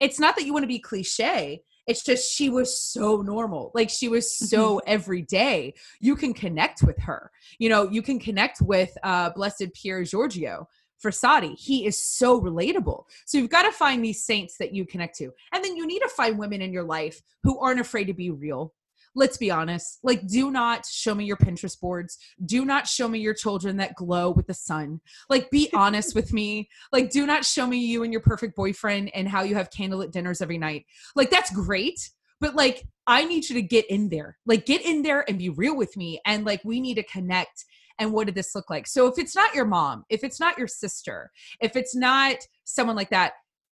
it's 0.00 0.18
not 0.18 0.34
that 0.36 0.44
you 0.44 0.52
want 0.52 0.62
to 0.62 0.68
be 0.68 0.78
cliche 0.78 1.62
it's 1.86 2.02
just 2.02 2.32
she 2.32 2.48
was 2.48 2.78
so 2.78 3.22
normal 3.22 3.70
like 3.74 3.90
she 3.90 4.08
was 4.08 4.36
so 4.36 4.76
mm-hmm. 4.76 4.84
everyday 4.86 5.74
you 6.00 6.16
can 6.16 6.32
connect 6.32 6.82
with 6.82 6.98
her 6.98 7.30
you 7.58 7.68
know 7.68 7.88
you 7.90 8.02
can 8.02 8.18
connect 8.18 8.60
with 8.60 8.96
uh 9.02 9.30
blessed 9.30 9.66
pier 9.74 10.02
giorgio 10.04 10.66
Frassati. 11.04 11.54
He 11.58 11.86
is 11.86 12.02
so 12.02 12.40
relatable. 12.40 13.04
So 13.26 13.36
you've 13.36 13.50
got 13.50 13.64
to 13.64 13.72
find 13.72 14.02
these 14.02 14.24
saints 14.24 14.56
that 14.58 14.74
you 14.74 14.86
connect 14.86 15.16
to. 15.18 15.30
And 15.52 15.62
then 15.62 15.76
you 15.76 15.86
need 15.86 16.00
to 16.00 16.08
find 16.08 16.38
women 16.38 16.62
in 16.62 16.72
your 16.72 16.84
life 16.84 17.20
who 17.42 17.58
aren't 17.58 17.80
afraid 17.80 18.06
to 18.06 18.14
be 18.14 18.30
real. 18.30 18.72
Let's 19.14 19.36
be 19.36 19.50
honest. 19.50 19.98
Like, 20.02 20.26
do 20.26 20.50
not 20.50 20.84
show 20.86 21.14
me 21.14 21.24
your 21.24 21.36
Pinterest 21.36 21.80
boards. 21.80 22.18
Do 22.44 22.64
not 22.64 22.86
show 22.86 23.08
me 23.08 23.20
your 23.20 23.34
children 23.34 23.76
that 23.76 23.94
glow 23.94 24.30
with 24.30 24.46
the 24.46 24.54
sun. 24.54 25.00
Like, 25.28 25.50
be 25.50 25.70
honest 25.74 26.14
with 26.14 26.32
me. 26.32 26.68
Like, 26.92 27.10
do 27.10 27.26
not 27.26 27.44
show 27.44 27.66
me 27.66 27.78
you 27.78 28.02
and 28.02 28.12
your 28.12 28.22
perfect 28.22 28.56
boyfriend 28.56 29.10
and 29.14 29.28
how 29.28 29.42
you 29.42 29.54
have 29.54 29.70
candlelit 29.70 30.10
dinners 30.10 30.42
every 30.42 30.58
night. 30.58 30.86
Like, 31.14 31.30
that's 31.30 31.52
great. 31.52 32.10
But 32.40 32.56
like, 32.56 32.84
I 33.06 33.24
need 33.24 33.48
you 33.48 33.54
to 33.54 33.62
get 33.62 33.86
in 33.88 34.08
there. 34.08 34.36
Like, 34.44 34.66
get 34.66 34.84
in 34.84 35.02
there 35.02 35.24
and 35.28 35.38
be 35.38 35.48
real 35.48 35.76
with 35.76 35.96
me. 35.96 36.20
And 36.26 36.44
like, 36.44 36.60
we 36.64 36.80
need 36.80 36.96
to 36.96 37.04
connect 37.04 37.64
and 37.98 38.12
what 38.12 38.26
did 38.26 38.34
this 38.34 38.56
look 38.56 38.68
like 38.70 38.88
so 38.88 39.06
if 39.06 39.18
it's 39.18 39.36
not 39.36 39.54
your 39.54 39.64
mom 39.64 40.04
if 40.08 40.24
it's 40.24 40.40
not 40.40 40.58
your 40.58 40.66
sister 40.66 41.30
if 41.60 41.76
it's 41.76 41.94
not 41.94 42.36
someone 42.64 42.96
like 42.96 43.10
that 43.10 43.34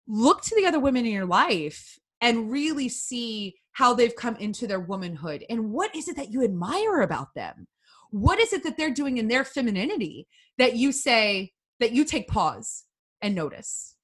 look 0.08 0.42
to 0.42 0.56
the 0.56 0.66
other 0.66 0.80
women 0.80 1.06
in 1.06 1.12
your 1.12 1.26
life 1.26 2.00
and 2.22 2.52
really 2.52 2.90
see 2.90 3.56
how 3.74 3.94
they've 3.94 4.16
come 4.16 4.36
into 4.38 4.66
their 4.66 4.80
womanhood 4.80 5.46
and 5.50 5.72
what 5.72 5.96
is 5.96 6.08
it 6.08 6.16
that 6.16 6.32
you 6.32 6.44
admire 6.44 7.02
about 7.02 7.34
them? 7.36 7.68
What 8.12 8.40
is 8.40 8.54
it 8.54 8.64
that 8.64 8.78
they're 8.78 8.94
doing 8.94 9.18
in 9.18 9.28
their 9.28 9.44
femininity 9.44 10.28
that 10.58 10.76
you 10.76 10.92
say 10.92 11.54
that 11.80 11.92
you 11.92 12.06
take 12.06 12.28
pause 12.28 12.86
and 13.22 13.36
notice? 13.36 13.96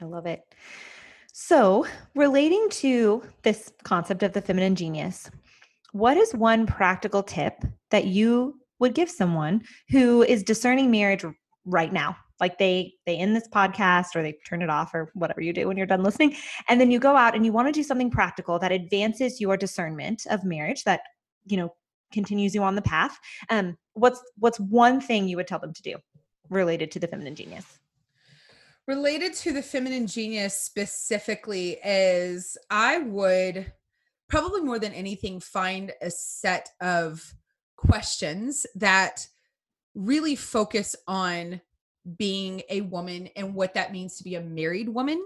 I 0.00 0.04
love 0.04 0.26
it. 0.26 0.42
So 1.32 1.86
relating 2.14 2.68
to 2.70 3.22
this 3.42 3.72
concept 3.82 4.22
of 4.22 4.32
the 4.32 4.40
feminine 4.42 4.76
genius 4.76 5.30
what 5.92 6.16
is 6.16 6.34
one 6.34 6.66
practical 6.66 7.22
tip 7.22 7.64
that 7.90 8.04
you 8.04 8.60
would 8.78 8.94
give 8.94 9.10
someone 9.10 9.62
who 9.90 10.22
is 10.22 10.42
discerning 10.42 10.90
marriage 10.90 11.24
right 11.64 11.92
now? 11.92 12.16
Like 12.40 12.58
they 12.58 12.94
they 13.06 13.16
end 13.16 13.34
this 13.34 13.48
podcast 13.48 14.14
or 14.14 14.22
they 14.22 14.38
turn 14.46 14.62
it 14.62 14.70
off 14.70 14.94
or 14.94 15.10
whatever 15.14 15.40
you 15.40 15.52
do 15.52 15.66
when 15.68 15.76
you're 15.76 15.86
done 15.86 16.02
listening 16.02 16.36
and 16.68 16.80
then 16.80 16.90
you 16.90 16.98
go 16.98 17.16
out 17.16 17.34
and 17.34 17.44
you 17.44 17.52
want 17.52 17.68
to 17.68 17.72
do 17.72 17.82
something 17.82 18.10
practical 18.10 18.58
that 18.60 18.72
advances 18.72 19.40
your 19.40 19.56
discernment 19.56 20.26
of 20.30 20.44
marriage 20.44 20.84
that 20.84 21.00
you 21.46 21.56
know 21.56 21.74
continues 22.12 22.54
you 22.54 22.62
on 22.62 22.74
the 22.74 22.82
path. 22.82 23.18
Um 23.50 23.76
what's 23.94 24.22
what's 24.38 24.60
one 24.60 25.00
thing 25.00 25.28
you 25.28 25.36
would 25.36 25.46
tell 25.46 25.58
them 25.58 25.72
to 25.72 25.82
do 25.82 25.96
related 26.48 26.90
to 26.92 27.00
the 27.00 27.08
feminine 27.08 27.34
genius? 27.34 27.78
Related 28.86 29.34
to 29.34 29.52
the 29.52 29.62
feminine 29.62 30.06
genius 30.06 30.58
specifically 30.58 31.78
is 31.84 32.56
I 32.70 32.98
would 32.98 33.70
probably 34.28 34.60
more 34.60 34.78
than 34.78 34.92
anything 34.92 35.40
find 35.40 35.92
a 36.00 36.10
set 36.10 36.70
of 36.80 37.34
questions 37.76 38.66
that 38.74 39.26
really 39.94 40.36
focus 40.36 40.96
on 41.06 41.60
being 42.16 42.62
a 42.70 42.82
woman 42.82 43.28
and 43.36 43.54
what 43.54 43.74
that 43.74 43.92
means 43.92 44.16
to 44.16 44.24
be 44.24 44.36
a 44.36 44.40
married 44.40 44.88
woman. 44.88 45.22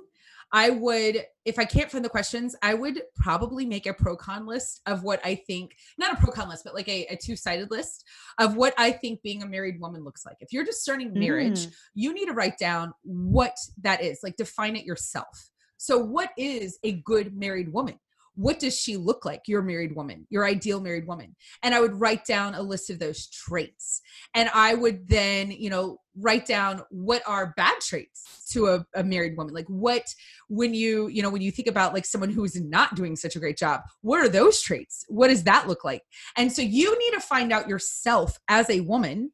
I 0.55 0.69
would, 0.69 1.25
if 1.47 1.59
I 1.59 1.65
can't 1.65 1.91
find 1.91 2.05
the 2.05 2.11
questions, 2.11 2.55
I 2.63 2.75
would 2.75 3.03
probably 3.17 3.65
make 3.65 3.87
a 3.87 3.95
pro 3.95 4.17
con 4.17 4.47
list 4.47 4.83
of 4.85 5.03
what 5.03 5.19
I 5.25 5.35
think, 5.35 5.75
not 5.97 6.13
a 6.13 6.17
pro 6.17 6.31
con 6.31 6.51
list, 6.51 6.65
but 6.65 6.75
like 6.75 6.89
a, 6.89 7.07
a 7.07 7.17
two 7.17 7.37
sided 7.37 7.71
list 7.71 8.05
of 8.39 8.55
what 8.55 8.75
I 8.77 8.93
think 8.93 9.23
being 9.23 9.43
a 9.43 9.47
married 9.47 9.81
woman 9.81 10.05
looks 10.05 10.27
like. 10.27 10.37
If 10.41 10.53
you're 10.53 10.65
discerning 10.65 11.15
marriage, 11.15 11.67
mm. 11.67 11.75
you 11.95 12.13
need 12.13 12.27
to 12.27 12.35
write 12.35 12.59
down 12.59 12.93
what 13.03 13.57
that 13.81 14.03
is, 14.03 14.21
like 14.23 14.37
define 14.37 14.77
it 14.77 14.85
yourself. 14.85 15.49
So, 15.79 15.99
what 15.99 16.31
is 16.37 16.79
a 16.85 16.93
good 16.93 17.35
married 17.35 17.73
woman? 17.73 17.99
What 18.35 18.59
does 18.59 18.79
she 18.79 18.97
look 18.97 19.25
like? 19.25 19.43
Your 19.47 19.63
married 19.63 19.95
woman. 19.95 20.27
Your 20.31 20.47
ideal 20.47 20.81
married 20.81 21.07
woman. 21.07 21.37
And 21.63 21.75
i 21.75 21.81
would 21.81 22.01
write 22.01 22.25
down 22.25 22.55
a 22.55 22.63
list 22.63 22.91
of 22.91 22.99
those 22.99 23.29
traits. 23.29 24.01
And 24.35 24.51
i 24.55 24.75
would 24.75 25.09
then 25.09 25.51
you 25.51 25.71
know 25.71 25.99
write 26.17 26.47
down 26.47 26.83
what 26.91 27.23
are 27.27 27.55
bad 27.57 27.81
traits 27.81 28.45
to 28.51 28.67
a, 28.67 28.87
a, 28.95 29.03
married 29.03 29.37
woman. 29.37 29.55
Like 29.55 29.67
what 29.67 30.07
when 30.49 30.75
you 30.75 31.09
you 31.09 31.23
know 31.23 31.31
when 31.31 31.43
you 31.43 31.51
think 31.51 31.69
about 31.69 31.95
like 31.95 32.05
someone 32.05 32.31
who's 32.31 32.61
not 32.61 32.95
doing 32.95 33.17
such 33.17 33.37
a 33.37 33.41
great 33.41 33.57
job 33.57 33.81
what 34.03 34.21
are 34.21 34.29
those 34.29 34.61
traits? 34.61 35.05
What 35.09 35.29
does 35.29 35.45
that 35.45 35.69
look 35.69 35.85
like? 35.85 36.03
And 36.37 36.53
so 36.53 36.63
you 36.63 36.99
need 36.99 37.13
to 37.13 37.21
find 37.21 37.53
out 37.53 37.69
yourself 37.69 38.39
as 38.49 38.69
a 38.71 38.81
woman 38.81 39.33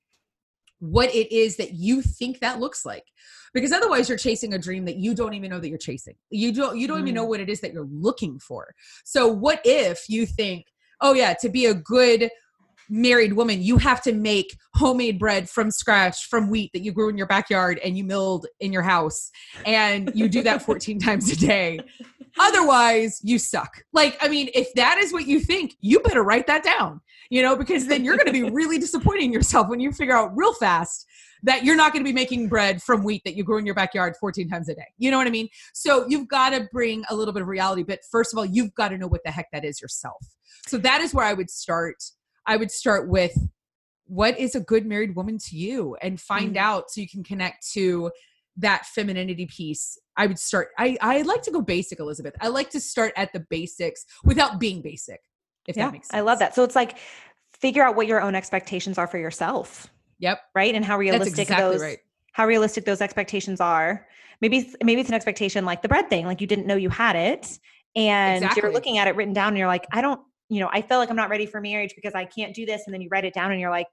what 0.81 1.15
it 1.15 1.35
is 1.35 1.57
that 1.57 1.75
you 1.75 2.03
think 2.03 2.41
that 2.41 2.61
looks 2.61 2.85
like 2.85 3.05
because 3.55 3.73
otherwise 3.73 4.09
you're 4.09 4.19
chasing 4.19 4.55
a 4.55 4.59
dream 4.59 4.85
that 4.85 4.97
you 4.97 5.15
don't 5.15 5.35
even 5.35 5.51
know 5.51 5.59
that 5.59 5.69
you're 5.69 5.79
chasing 5.79 6.15
you 6.31 6.53
don't 6.53 6.79
you 6.79 6.87
don't 6.87 6.99
mm. 6.99 7.03
even 7.03 7.15
know 7.15 7.25
mm. 7.25 7.31
what 7.31 7.41
it 7.41 7.49
is 7.49 7.61
that 7.61 7.73
you're 7.73 7.89
looking 7.91 8.39
for 8.39 8.75
so 9.05 9.27
what 9.27 9.61
if 9.65 10.09
you 10.09 10.27
think 10.27 10.67
oh 11.01 11.15
yeah 11.15 11.35
to 11.35 11.49
be 11.49 11.67
a 11.67 11.75
good 11.75 12.31
married 12.91 13.35
woman 13.35 13.61
you 13.61 13.77
have 13.77 14.01
to 14.01 14.13
make 14.13 14.57
homemade 14.75 15.19
bread 15.19 15.49
from 15.49 15.71
scratch 15.71 16.27
from 16.27 16.49
wheat 16.49 16.71
that 16.73 16.83
you 16.83 16.93
grew 16.93 17.09
in 17.09 17.19
your 17.19 17.27
backyard 17.27 17.79
and 17.85 17.99
you 17.99 18.05
milled 18.05 18.47
in 18.61 18.73
your 18.73 18.83
house 18.83 19.31
and 19.67 20.11
you 20.15 20.29
do 20.29 20.43
that 20.43 20.63
14 20.67 20.99
times 20.99 21.31
a 21.31 21.37
day 21.37 21.79
Otherwise, 22.39 23.21
you 23.23 23.39
suck. 23.39 23.83
Like, 23.93 24.17
I 24.21 24.29
mean, 24.29 24.49
if 24.55 24.73
that 24.75 24.99
is 24.99 25.13
what 25.13 25.27
you 25.27 25.41
think, 25.41 25.77
you 25.81 26.01
better 26.01 26.23
write 26.23 26.47
that 26.47 26.65
down, 26.65 27.01
you 27.31 27.43
know, 27.43 27.57
because 27.57 27.87
then 27.87 28.05
you're 28.05 28.17
going 28.17 28.27
to 28.27 28.33
be 28.33 28.43
really 28.51 28.79
disappointing 28.79 29.33
yourself 29.33 29.69
when 29.69 29.81
you 29.81 29.93
figure 29.93 30.17
out 30.17 30.37
real 30.37 30.55
fast 30.55 31.07
that 31.43 31.65
you're 31.65 31.77
not 31.77 31.93
going 31.93 32.05
to 32.05 32.09
be 32.09 32.15
making 32.15 32.49
bread 32.49 32.83
from 32.83 33.05
wheat 33.05 33.23
that 33.25 33.35
you 33.37 33.45
grow 33.45 33.59
in 33.59 33.67
your 33.67 33.75
backyard 33.75 34.17
14 34.19 34.49
times 34.49 34.69
a 34.69 34.75
day. 34.75 34.87
You 34.99 35.11
know 35.11 35.19
what 35.19 35.27
I 35.27 35.31
mean? 35.31 35.49
So 35.73 36.05
you've 36.09 36.29
got 36.29 36.51
to 36.51 36.69
bring 36.73 37.05
a 37.11 37.15
little 37.15 37.33
bit 37.33 37.43
of 37.43 37.49
reality. 37.49 37.85
But 37.85 38.01
first 38.11 38.33
of 38.33 38.39
all, 38.39 38.45
you've 38.45 38.75
got 38.75 38.89
to 38.89 38.99
know 38.99 39.07
what 39.07 39.23
the 39.25 39.31
heck 39.31 39.47
that 39.53 39.65
is 39.65 39.81
yourself. 39.81 40.25
So 40.67 40.79
that 40.79 41.01
is 41.01 41.15
where 41.15 41.25
I 41.25 41.35
would 41.35 41.51
start. 41.51 42.03
I 42.47 42.57
would 42.57 42.71
start 42.71 43.09
with 43.09 43.37
what 44.07 44.39
is 44.39 44.55
a 44.55 44.61
good 44.61 44.87
married 44.87 45.15
woman 45.15 45.39
to 45.39 45.57
you 45.57 45.97
and 46.03 46.21
find 46.21 46.55
mm-hmm. 46.55 46.65
out 46.65 46.91
so 46.91 47.01
you 47.01 47.09
can 47.09 47.23
connect 47.23 47.71
to 47.73 48.11
that 48.59 48.85
femininity 48.87 49.47
piece 49.47 49.99
i 50.17 50.27
would 50.27 50.39
start 50.39 50.69
i 50.79 50.97
i 51.01 51.23
like 51.23 51.43
to 51.43 51.51
go 51.51 51.61
basic 51.61 52.01
elizabeth. 52.01 52.35
I 52.41 52.49
like 52.49 52.71
to 52.71 52.81
start 52.81 53.13
at 53.17 53.33
the 53.33 53.41
basics 53.49 54.05
without 54.25 54.59
being 54.59 54.83
basic 54.83 55.21
if 55.67 55.77
yeah, 55.77 55.87
that 55.87 55.93
makes 55.93 56.09
sense 56.09 56.19
i 56.19 56.21
love 56.21 56.39
that. 56.41 56.55
So 56.55 56.65
it's 56.65 56.77
like 56.77 56.99
figure 57.53 57.83
out 57.83 57.97
what 57.97 58.07
your 58.07 58.21
own 58.21 58.35
expectations 58.35 58.99
are 58.99 59.07
for 59.07 59.19
yourself 59.19 59.89
yep. 60.19 60.41
right? 60.55 60.75
And 60.75 60.85
how 60.85 60.99
realistic 60.99 61.39
exactly 61.39 61.73
those 61.73 61.83
right. 61.83 61.99
how 62.33 62.47
realistic 62.47 62.85
those 62.85 63.01
expectations 63.01 63.61
are. 63.61 64.07
Maybe 64.41 64.73
maybe 64.83 65.01
it's 65.01 65.09
an 65.09 65.17
expectation 65.17 65.65
like 65.65 65.83
the 65.83 65.89
bread 65.89 66.09
thing 66.09 66.25
like 66.25 66.41
you 66.41 66.47
didn't 66.47 66.67
know 66.67 66.77
you 66.77 66.91
had 66.91 67.17
it 67.17 67.59
and 67.97 68.45
exactly. 68.45 68.63
you're 68.63 68.73
looking 68.73 68.99
at 68.99 69.09
it 69.09 69.17
written 69.17 69.35
down 69.35 69.49
and 69.49 69.59
you're 69.59 69.67
like 69.67 69.85
i 69.91 70.01
don't 70.01 70.21
you 70.49 70.61
know 70.61 70.71
i 70.73 70.81
feel 70.81 70.99
like 70.99 71.11
i'm 71.11 71.17
not 71.17 71.29
ready 71.29 71.45
for 71.45 71.61
marriage 71.61 71.93
because 71.97 72.15
i 72.15 72.25
can't 72.25 72.55
do 72.55 72.65
this 72.65 72.83
and 72.87 72.95
then 72.95 73.01
you 73.01 73.09
write 73.11 73.25
it 73.25 73.35
down 73.35 73.51
and 73.51 73.61
you're 73.61 73.71
like 73.71 73.89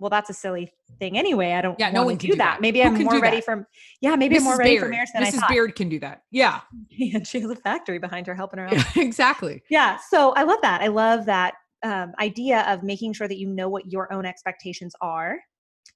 well, 0.00 0.10
that's 0.10 0.30
a 0.30 0.34
silly 0.34 0.72
thing 0.98 1.18
anyway. 1.18 1.52
I 1.52 1.60
don't 1.60 1.78
yeah, 1.78 1.90
no 1.90 2.04
one 2.04 2.16
can 2.16 2.30
do, 2.30 2.36
that. 2.36 2.54
that. 2.54 2.60
Maybe 2.60 2.80
Who 2.80 2.86
I'm 2.88 3.04
more 3.04 3.20
ready 3.20 3.40
for 3.40 3.68
yeah, 4.00 4.16
maybe 4.16 4.36
Mrs. 4.36 4.38
I'm 4.38 4.44
more 4.44 4.56
ready 4.56 4.70
Beard. 4.70 4.82
for 4.82 4.88
marriage 4.88 5.08
than 5.12 5.22
Mrs. 5.22 5.26
I 5.26 5.30
thought. 5.32 5.48
Beard 5.50 5.76
can 5.76 5.88
do 5.88 6.00
that. 6.00 6.22
Yeah. 6.30 6.60
and 7.14 7.26
she 7.26 7.40
has 7.40 7.50
a 7.50 7.56
factory 7.56 7.98
behind 7.98 8.26
her 8.26 8.34
helping 8.34 8.58
her 8.58 8.66
out. 8.66 8.84
exactly. 8.96 9.62
Yeah. 9.68 9.98
So 10.08 10.30
I 10.32 10.42
love 10.42 10.58
that. 10.62 10.80
I 10.80 10.88
love 10.88 11.26
that 11.26 11.54
um, 11.82 12.12
idea 12.18 12.62
of 12.62 12.82
making 12.82 13.12
sure 13.12 13.28
that 13.28 13.38
you 13.38 13.46
know 13.46 13.68
what 13.68 13.92
your 13.92 14.12
own 14.12 14.24
expectations 14.24 14.94
are. 15.00 15.38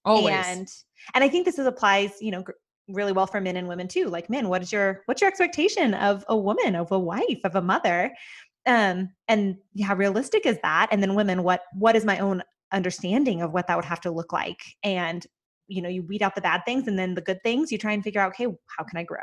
Always. 0.04 0.34
And 0.34 0.68
and 1.14 1.24
I 1.24 1.28
think 1.28 1.46
this 1.46 1.58
is 1.58 1.66
applies, 1.66 2.12
you 2.20 2.30
know, 2.30 2.44
really 2.88 3.12
well 3.12 3.26
for 3.26 3.40
men 3.40 3.56
and 3.56 3.66
women 3.66 3.88
too. 3.88 4.08
Like 4.08 4.28
men, 4.28 4.48
what 4.50 4.60
is 4.60 4.70
your 4.70 5.02
what's 5.06 5.22
your 5.22 5.28
expectation 5.28 5.94
of 5.94 6.26
a 6.28 6.36
woman, 6.36 6.76
of 6.76 6.92
a 6.92 6.98
wife, 6.98 7.40
of 7.44 7.56
a 7.56 7.62
mother? 7.62 8.12
um 8.66 9.10
and 9.28 9.56
how 9.82 9.94
realistic 9.94 10.46
is 10.46 10.58
that 10.62 10.88
and 10.90 11.02
then 11.02 11.14
women 11.14 11.42
what 11.42 11.64
what 11.74 11.94
is 11.94 12.04
my 12.04 12.18
own 12.18 12.42
understanding 12.72 13.42
of 13.42 13.52
what 13.52 13.66
that 13.66 13.76
would 13.76 13.84
have 13.84 14.00
to 14.00 14.10
look 14.10 14.32
like 14.32 14.60
and 14.82 15.26
you 15.66 15.80
know 15.80 15.88
you 15.88 16.02
weed 16.02 16.22
out 16.22 16.34
the 16.34 16.40
bad 16.40 16.62
things 16.64 16.88
and 16.88 16.98
then 16.98 17.14
the 17.14 17.20
good 17.20 17.42
things 17.42 17.70
you 17.70 17.78
try 17.78 17.92
and 17.92 18.02
figure 18.02 18.20
out 18.20 18.32
okay 18.32 18.46
how 18.76 18.84
can 18.84 18.98
i 18.98 19.02
grow 19.02 19.20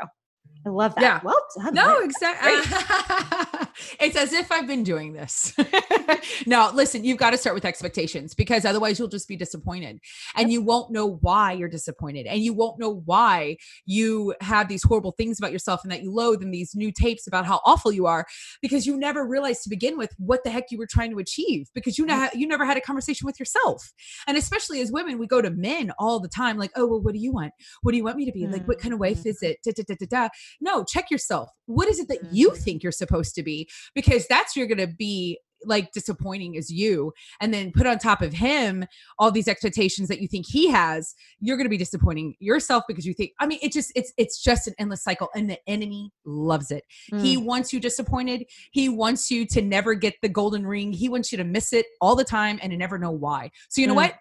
I 0.64 0.68
love 0.68 0.94
that. 0.94 1.02
Yeah. 1.02 1.20
Well 1.24 1.44
done. 1.56 1.74
No, 1.74 1.98
exactly. 2.00 2.52
it's 4.00 4.16
as 4.16 4.32
if 4.32 4.52
I've 4.52 4.66
been 4.66 4.84
doing 4.84 5.12
this. 5.12 5.54
no, 6.46 6.70
listen, 6.72 7.04
you've 7.04 7.18
got 7.18 7.30
to 7.30 7.38
start 7.38 7.54
with 7.54 7.64
expectations 7.64 8.34
because 8.34 8.64
otherwise 8.64 8.98
you'll 8.98 9.08
just 9.08 9.28
be 9.28 9.36
disappointed 9.36 9.98
and 10.36 10.52
you 10.52 10.62
won't 10.62 10.92
know 10.92 11.18
why 11.20 11.52
you're 11.52 11.68
disappointed 11.68 12.26
and 12.26 12.42
you 12.42 12.54
won't 12.54 12.78
know 12.78 13.02
why 13.04 13.56
you 13.86 14.34
have 14.40 14.68
these 14.68 14.84
horrible 14.84 15.12
things 15.12 15.38
about 15.38 15.52
yourself 15.52 15.80
and 15.82 15.90
that 15.90 16.02
you 16.02 16.12
loathe 16.12 16.42
and 16.42 16.54
these 16.54 16.74
new 16.76 16.92
tapes 16.92 17.26
about 17.26 17.44
how 17.44 17.60
awful 17.64 17.90
you 17.90 18.06
are 18.06 18.24
because 18.60 18.86
you 18.86 18.96
never 18.96 19.26
realized 19.26 19.64
to 19.64 19.68
begin 19.68 19.98
with 19.98 20.12
what 20.18 20.44
the 20.44 20.50
heck 20.50 20.70
you 20.70 20.78
were 20.78 20.86
trying 20.88 21.10
to 21.10 21.18
achieve 21.18 21.68
because 21.74 21.98
you 21.98 22.06
know 22.06 22.28
you 22.34 22.46
never 22.46 22.64
had 22.64 22.76
a 22.76 22.80
conversation 22.80 23.26
with 23.26 23.40
yourself. 23.40 23.92
And 24.26 24.36
especially 24.36 24.80
as 24.80 24.92
women, 24.92 25.18
we 25.18 25.26
go 25.26 25.42
to 25.42 25.50
men 25.50 25.92
all 25.98 26.20
the 26.20 26.28
time 26.28 26.56
like, 26.56 26.70
"Oh, 26.76 26.86
well, 26.86 27.00
what 27.00 27.14
do 27.14 27.20
you 27.20 27.32
want? 27.32 27.52
What 27.82 27.92
do 27.92 27.96
you 27.96 28.04
want 28.04 28.16
me 28.16 28.26
to 28.26 28.32
be? 28.32 28.46
Like 28.46 28.66
what 28.68 28.78
mm-hmm. 28.78 28.82
kind 28.82 28.94
of 28.94 29.00
wife 29.00 29.26
is 29.26 29.42
it?" 29.42 29.58
Da, 29.64 29.72
da, 29.72 29.82
da, 29.86 29.94
da, 29.98 30.06
da 30.06 30.28
no 30.60 30.84
check 30.84 31.10
yourself. 31.10 31.50
What 31.66 31.88
is 31.88 31.98
it 31.98 32.08
that 32.08 32.32
you 32.32 32.50
mm-hmm. 32.50 32.62
think 32.62 32.82
you're 32.82 32.92
supposed 32.92 33.34
to 33.36 33.42
be? 33.42 33.68
Because 33.94 34.26
that's 34.26 34.56
you're 34.56 34.66
going 34.66 34.78
to 34.78 34.86
be 34.86 35.38
like 35.64 35.92
disappointing 35.92 36.56
as 36.56 36.70
you 36.70 37.12
and 37.40 37.54
then 37.54 37.70
put 37.70 37.86
on 37.86 37.96
top 37.96 38.20
of 38.20 38.32
him 38.32 38.84
all 39.20 39.30
these 39.30 39.46
expectations 39.46 40.08
that 40.08 40.20
you 40.20 40.26
think 40.26 40.44
he 40.44 40.68
has 40.68 41.14
you're 41.38 41.56
going 41.56 41.66
to 41.66 41.70
be 41.70 41.76
disappointing 41.76 42.34
yourself 42.40 42.82
because 42.88 43.06
you 43.06 43.14
think 43.14 43.30
i 43.38 43.46
mean 43.46 43.60
it 43.62 43.70
just 43.70 43.92
it's 43.94 44.12
it's 44.18 44.42
just 44.42 44.66
an 44.66 44.74
endless 44.80 45.04
cycle 45.04 45.28
and 45.36 45.48
the 45.48 45.58
enemy 45.68 46.10
loves 46.24 46.70
it. 46.70 46.84
Mm. 47.12 47.20
he 47.22 47.36
wants 47.36 47.72
you 47.72 47.80
disappointed. 47.80 48.44
He 48.70 48.88
wants 48.88 49.30
you 49.30 49.46
to 49.46 49.62
never 49.62 49.94
get 49.94 50.14
the 50.22 50.28
golden 50.28 50.66
ring. 50.66 50.92
He 50.92 51.08
wants 51.08 51.32
you 51.32 51.38
to 51.38 51.44
miss 51.44 51.72
it 51.72 51.86
all 52.00 52.16
the 52.16 52.24
time 52.24 52.58
and 52.62 52.70
to 52.70 52.76
never 52.76 52.98
know 52.98 53.10
why. 53.10 53.50
So 53.68 53.80
you 53.80 53.86
know 53.86 53.94
mm. 53.94 53.96
what 53.96 54.14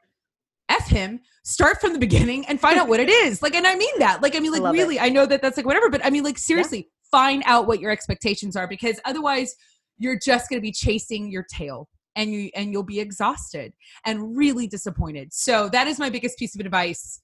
Him, 0.88 1.20
start 1.44 1.82
from 1.82 1.94
the 1.94 2.00
beginning 2.00 2.46
and 2.48 2.60
find 2.60 2.80
out 2.80 2.88
what 2.88 3.00
it 3.00 3.10
is. 3.26 3.42
Like, 3.42 3.56
and 3.56 3.66
I 3.66 3.76
mean 3.76 4.00
that. 4.00 4.22
Like, 4.22 4.36
I 4.36 4.40
mean, 4.40 4.52
like, 4.52 4.62
I 4.62 4.72
really, 4.72 4.98
it. 4.98 5.04
I 5.04 5.10
know 5.10 5.26
that 5.26 5.42
that's 5.42 5.58
like 5.58 5.66
whatever, 5.66 5.90
but 5.90 6.06
I 6.06 6.10
mean, 6.10 6.24
like, 6.24 6.38
seriously, 6.38 6.80
yeah. 6.80 7.10
find 7.12 7.44
out 7.46 7.68
what 7.68 7.80
your 7.80 7.92
expectations 7.92 8.56
are 8.56 8.68
because 8.68 9.00
otherwise 9.06 9.56
you're 9.98 10.20
just 10.20 10.50
going 10.50 10.58
to 10.58 10.62
be 10.62 10.72
chasing 10.72 11.32
your 11.32 11.44
tail 11.44 11.88
and 12.16 12.34
you 12.34 12.50
and 12.56 12.72
you'll 12.72 12.84
be 12.84 13.00
exhausted 13.00 13.74
and 14.06 14.36
really 14.36 14.68
disappointed. 14.68 15.32
So 15.34 15.70
that 15.70 15.88
is 15.88 16.00
my 16.00 16.10
biggest 16.10 16.38
piece 16.38 16.56
of 16.56 16.62
advice 16.62 17.22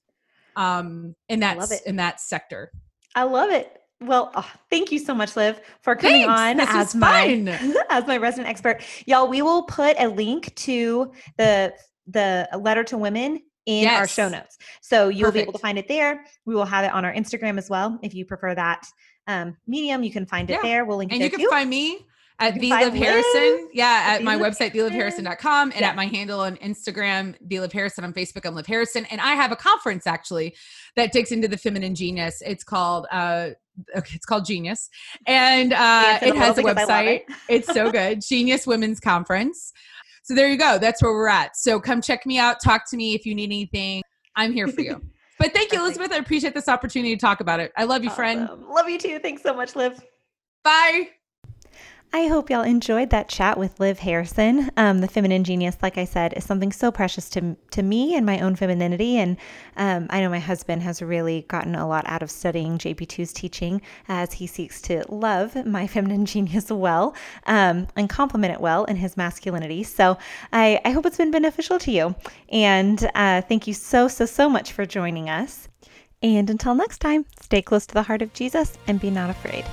um 0.56 1.14
in 1.28 1.40
that 1.40 1.58
in 1.86 1.96
that 1.96 2.20
sector. 2.20 2.70
I 3.14 3.24
love 3.24 3.50
it. 3.50 3.78
Well, 4.00 4.30
oh, 4.36 4.50
thank 4.70 4.92
you 4.92 4.98
so 5.00 5.12
much, 5.12 5.36
Liv, 5.36 5.60
for 5.82 5.96
coming 5.96 6.26
Thanks. 6.26 6.62
on 6.62 6.76
as 6.76 6.94
my 6.94 7.84
as 7.90 8.06
my 8.06 8.16
resident 8.16 8.48
expert. 8.48 8.82
Y'all, 9.06 9.28
we 9.28 9.42
will 9.42 9.64
put 9.64 9.96
a 9.98 10.08
link 10.08 10.54
to 10.56 11.12
the 11.36 11.74
the 12.06 12.48
letter 12.58 12.84
to 12.84 12.96
women 12.96 13.40
in 13.68 13.82
yes. 13.82 13.98
our 13.98 14.08
show 14.08 14.30
notes. 14.30 14.56
So 14.80 15.08
you'll 15.08 15.26
Perfect. 15.26 15.34
be 15.34 15.40
able 15.42 15.52
to 15.52 15.58
find 15.58 15.78
it 15.78 15.88
there. 15.88 16.24
We 16.46 16.54
will 16.54 16.64
have 16.64 16.86
it 16.86 16.92
on 16.92 17.04
our 17.04 17.12
Instagram 17.12 17.58
as 17.58 17.68
well. 17.68 17.98
If 18.02 18.14
you 18.14 18.24
prefer 18.24 18.54
that 18.54 18.86
um, 19.26 19.58
medium, 19.66 20.02
you 20.02 20.10
can 20.10 20.24
find 20.24 20.48
it 20.48 20.54
yeah. 20.54 20.62
there. 20.62 20.84
We'll 20.86 20.96
link 20.96 21.12
and 21.12 21.22
you 21.22 21.28
can 21.28 21.40
too. 21.40 21.50
find 21.50 21.68
me 21.68 22.06
at 22.38 22.54
the 22.54 22.70
Liv 22.70 22.94
Harrison. 22.94 23.68
Yeah, 23.74 24.04
at 24.06 24.24
my 24.24 24.36
website, 24.36 24.74
thelivharrison.com, 24.74 25.72
and 25.72 25.80
yeah. 25.80 25.88
at 25.88 25.96
my 25.96 26.06
handle 26.06 26.40
on 26.40 26.56
Instagram, 26.56 27.34
the 27.42 27.60
Liv 27.60 27.70
Harrison. 27.72 28.04
On 28.04 28.14
Facebook, 28.14 28.46
I'm 28.46 28.54
Liv 28.54 28.66
Harrison. 28.66 29.04
And 29.10 29.20
I 29.20 29.34
have 29.34 29.52
a 29.52 29.56
conference 29.56 30.06
actually 30.06 30.56
that 30.96 31.12
digs 31.12 31.30
into 31.30 31.46
the 31.46 31.58
feminine 31.58 31.94
genius. 31.94 32.42
It's 32.46 32.64
called 32.64 33.06
uh 33.12 33.50
okay, 33.94 34.14
it's 34.14 34.24
called 34.24 34.46
Genius. 34.46 34.88
And 35.26 35.74
uh 35.74 36.20
it 36.22 36.34
has 36.36 36.56
a 36.56 36.62
website. 36.62 37.06
It. 37.06 37.26
it's 37.50 37.72
so 37.72 37.90
good. 37.92 38.22
Genius 38.22 38.66
Women's 38.66 38.98
Conference. 38.98 39.74
So 40.28 40.34
there 40.34 40.50
you 40.50 40.58
go. 40.58 40.76
That's 40.76 41.02
where 41.02 41.10
we're 41.10 41.26
at. 41.26 41.56
So 41.56 41.80
come 41.80 42.02
check 42.02 42.26
me 42.26 42.38
out. 42.38 42.60
Talk 42.62 42.82
to 42.90 42.98
me 42.98 43.14
if 43.14 43.24
you 43.24 43.34
need 43.34 43.44
anything. 43.44 44.02
I'm 44.36 44.52
here 44.52 44.68
for 44.68 44.82
you. 44.82 45.00
But 45.40 45.54
thank 45.54 45.72
you, 45.72 45.78
Elizabeth. 45.78 46.10
I 46.10 46.16
appreciate 46.16 46.52
this 46.52 46.68
opportunity 46.68 47.14
to 47.14 47.20
talk 47.20 47.38
about 47.38 47.60
it. 47.60 47.70
I 47.76 47.84
love 47.84 48.02
you, 48.02 48.10
friend. 48.10 48.48
Love 48.68 48.88
you 48.88 48.98
too. 48.98 49.20
Thanks 49.20 49.40
so 49.40 49.54
much, 49.54 49.76
Liv. 49.76 50.02
Bye. 50.64 51.10
I 52.10 52.26
hope 52.26 52.48
y'all 52.48 52.62
enjoyed 52.62 53.10
that 53.10 53.28
chat 53.28 53.58
with 53.58 53.78
Liv 53.78 53.98
Harrison. 53.98 54.70
Um, 54.78 55.00
the 55.00 55.08
feminine 55.08 55.44
genius, 55.44 55.76
like 55.82 55.98
I 55.98 56.06
said, 56.06 56.32
is 56.34 56.44
something 56.44 56.72
so 56.72 56.90
precious 56.90 57.28
to 57.30 57.54
to 57.72 57.82
me 57.82 58.14
and 58.14 58.24
my 58.24 58.40
own 58.40 58.56
femininity. 58.56 59.18
And 59.18 59.36
um, 59.76 60.06
I 60.08 60.22
know 60.22 60.30
my 60.30 60.38
husband 60.38 60.82
has 60.82 61.02
really 61.02 61.44
gotten 61.48 61.74
a 61.74 61.86
lot 61.86 62.04
out 62.06 62.22
of 62.22 62.30
studying 62.30 62.78
JP2's 62.78 63.34
teaching 63.34 63.82
as 64.08 64.32
he 64.32 64.46
seeks 64.46 64.80
to 64.82 65.04
love 65.10 65.66
my 65.66 65.86
feminine 65.94 66.24
genius 66.24 66.70
well 66.70 67.14
um, 67.46 67.86
and 67.94 68.08
complement 68.08 68.54
it 68.54 68.60
well 68.60 68.84
in 68.84 68.96
his 68.96 69.18
masculinity. 69.18 69.82
So 69.82 70.16
I, 70.50 70.80
I 70.86 70.92
hope 70.92 71.04
it's 71.04 71.18
been 71.18 71.30
beneficial 71.30 71.78
to 71.80 71.92
you. 71.92 72.14
And 72.48 73.06
uh, 73.14 73.42
thank 73.42 73.66
you 73.66 73.74
so, 73.74 74.08
so, 74.08 74.24
so 74.24 74.48
much 74.48 74.72
for 74.72 74.86
joining 74.86 75.28
us. 75.28 75.68
And 76.22 76.48
until 76.48 76.74
next 76.74 76.98
time, 76.98 77.26
stay 77.38 77.60
close 77.60 77.86
to 77.86 77.94
the 77.94 78.02
heart 78.02 78.22
of 78.22 78.32
Jesus 78.32 78.78
and 78.86 78.98
be 78.98 79.10
not 79.10 79.28
afraid. 79.28 79.64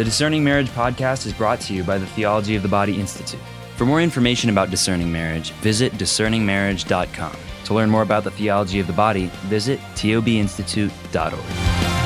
The 0.00 0.04
Discerning 0.04 0.42
Marriage 0.42 0.70
podcast 0.70 1.26
is 1.26 1.34
brought 1.34 1.60
to 1.60 1.74
you 1.74 1.84
by 1.84 1.98
the 1.98 2.06
Theology 2.06 2.56
of 2.56 2.62
the 2.62 2.70
Body 2.70 2.98
Institute. 2.98 3.38
For 3.76 3.84
more 3.84 4.00
information 4.00 4.48
about 4.48 4.70
discerning 4.70 5.12
marriage, 5.12 5.50
visit 5.60 5.92
discerningmarriage.com. 5.92 7.36
To 7.64 7.74
learn 7.74 7.90
more 7.90 8.00
about 8.00 8.24
the 8.24 8.30
theology 8.30 8.80
of 8.80 8.86
the 8.86 8.94
body, 8.94 9.26
visit 9.50 9.78
tobinstitute.org. 9.96 11.99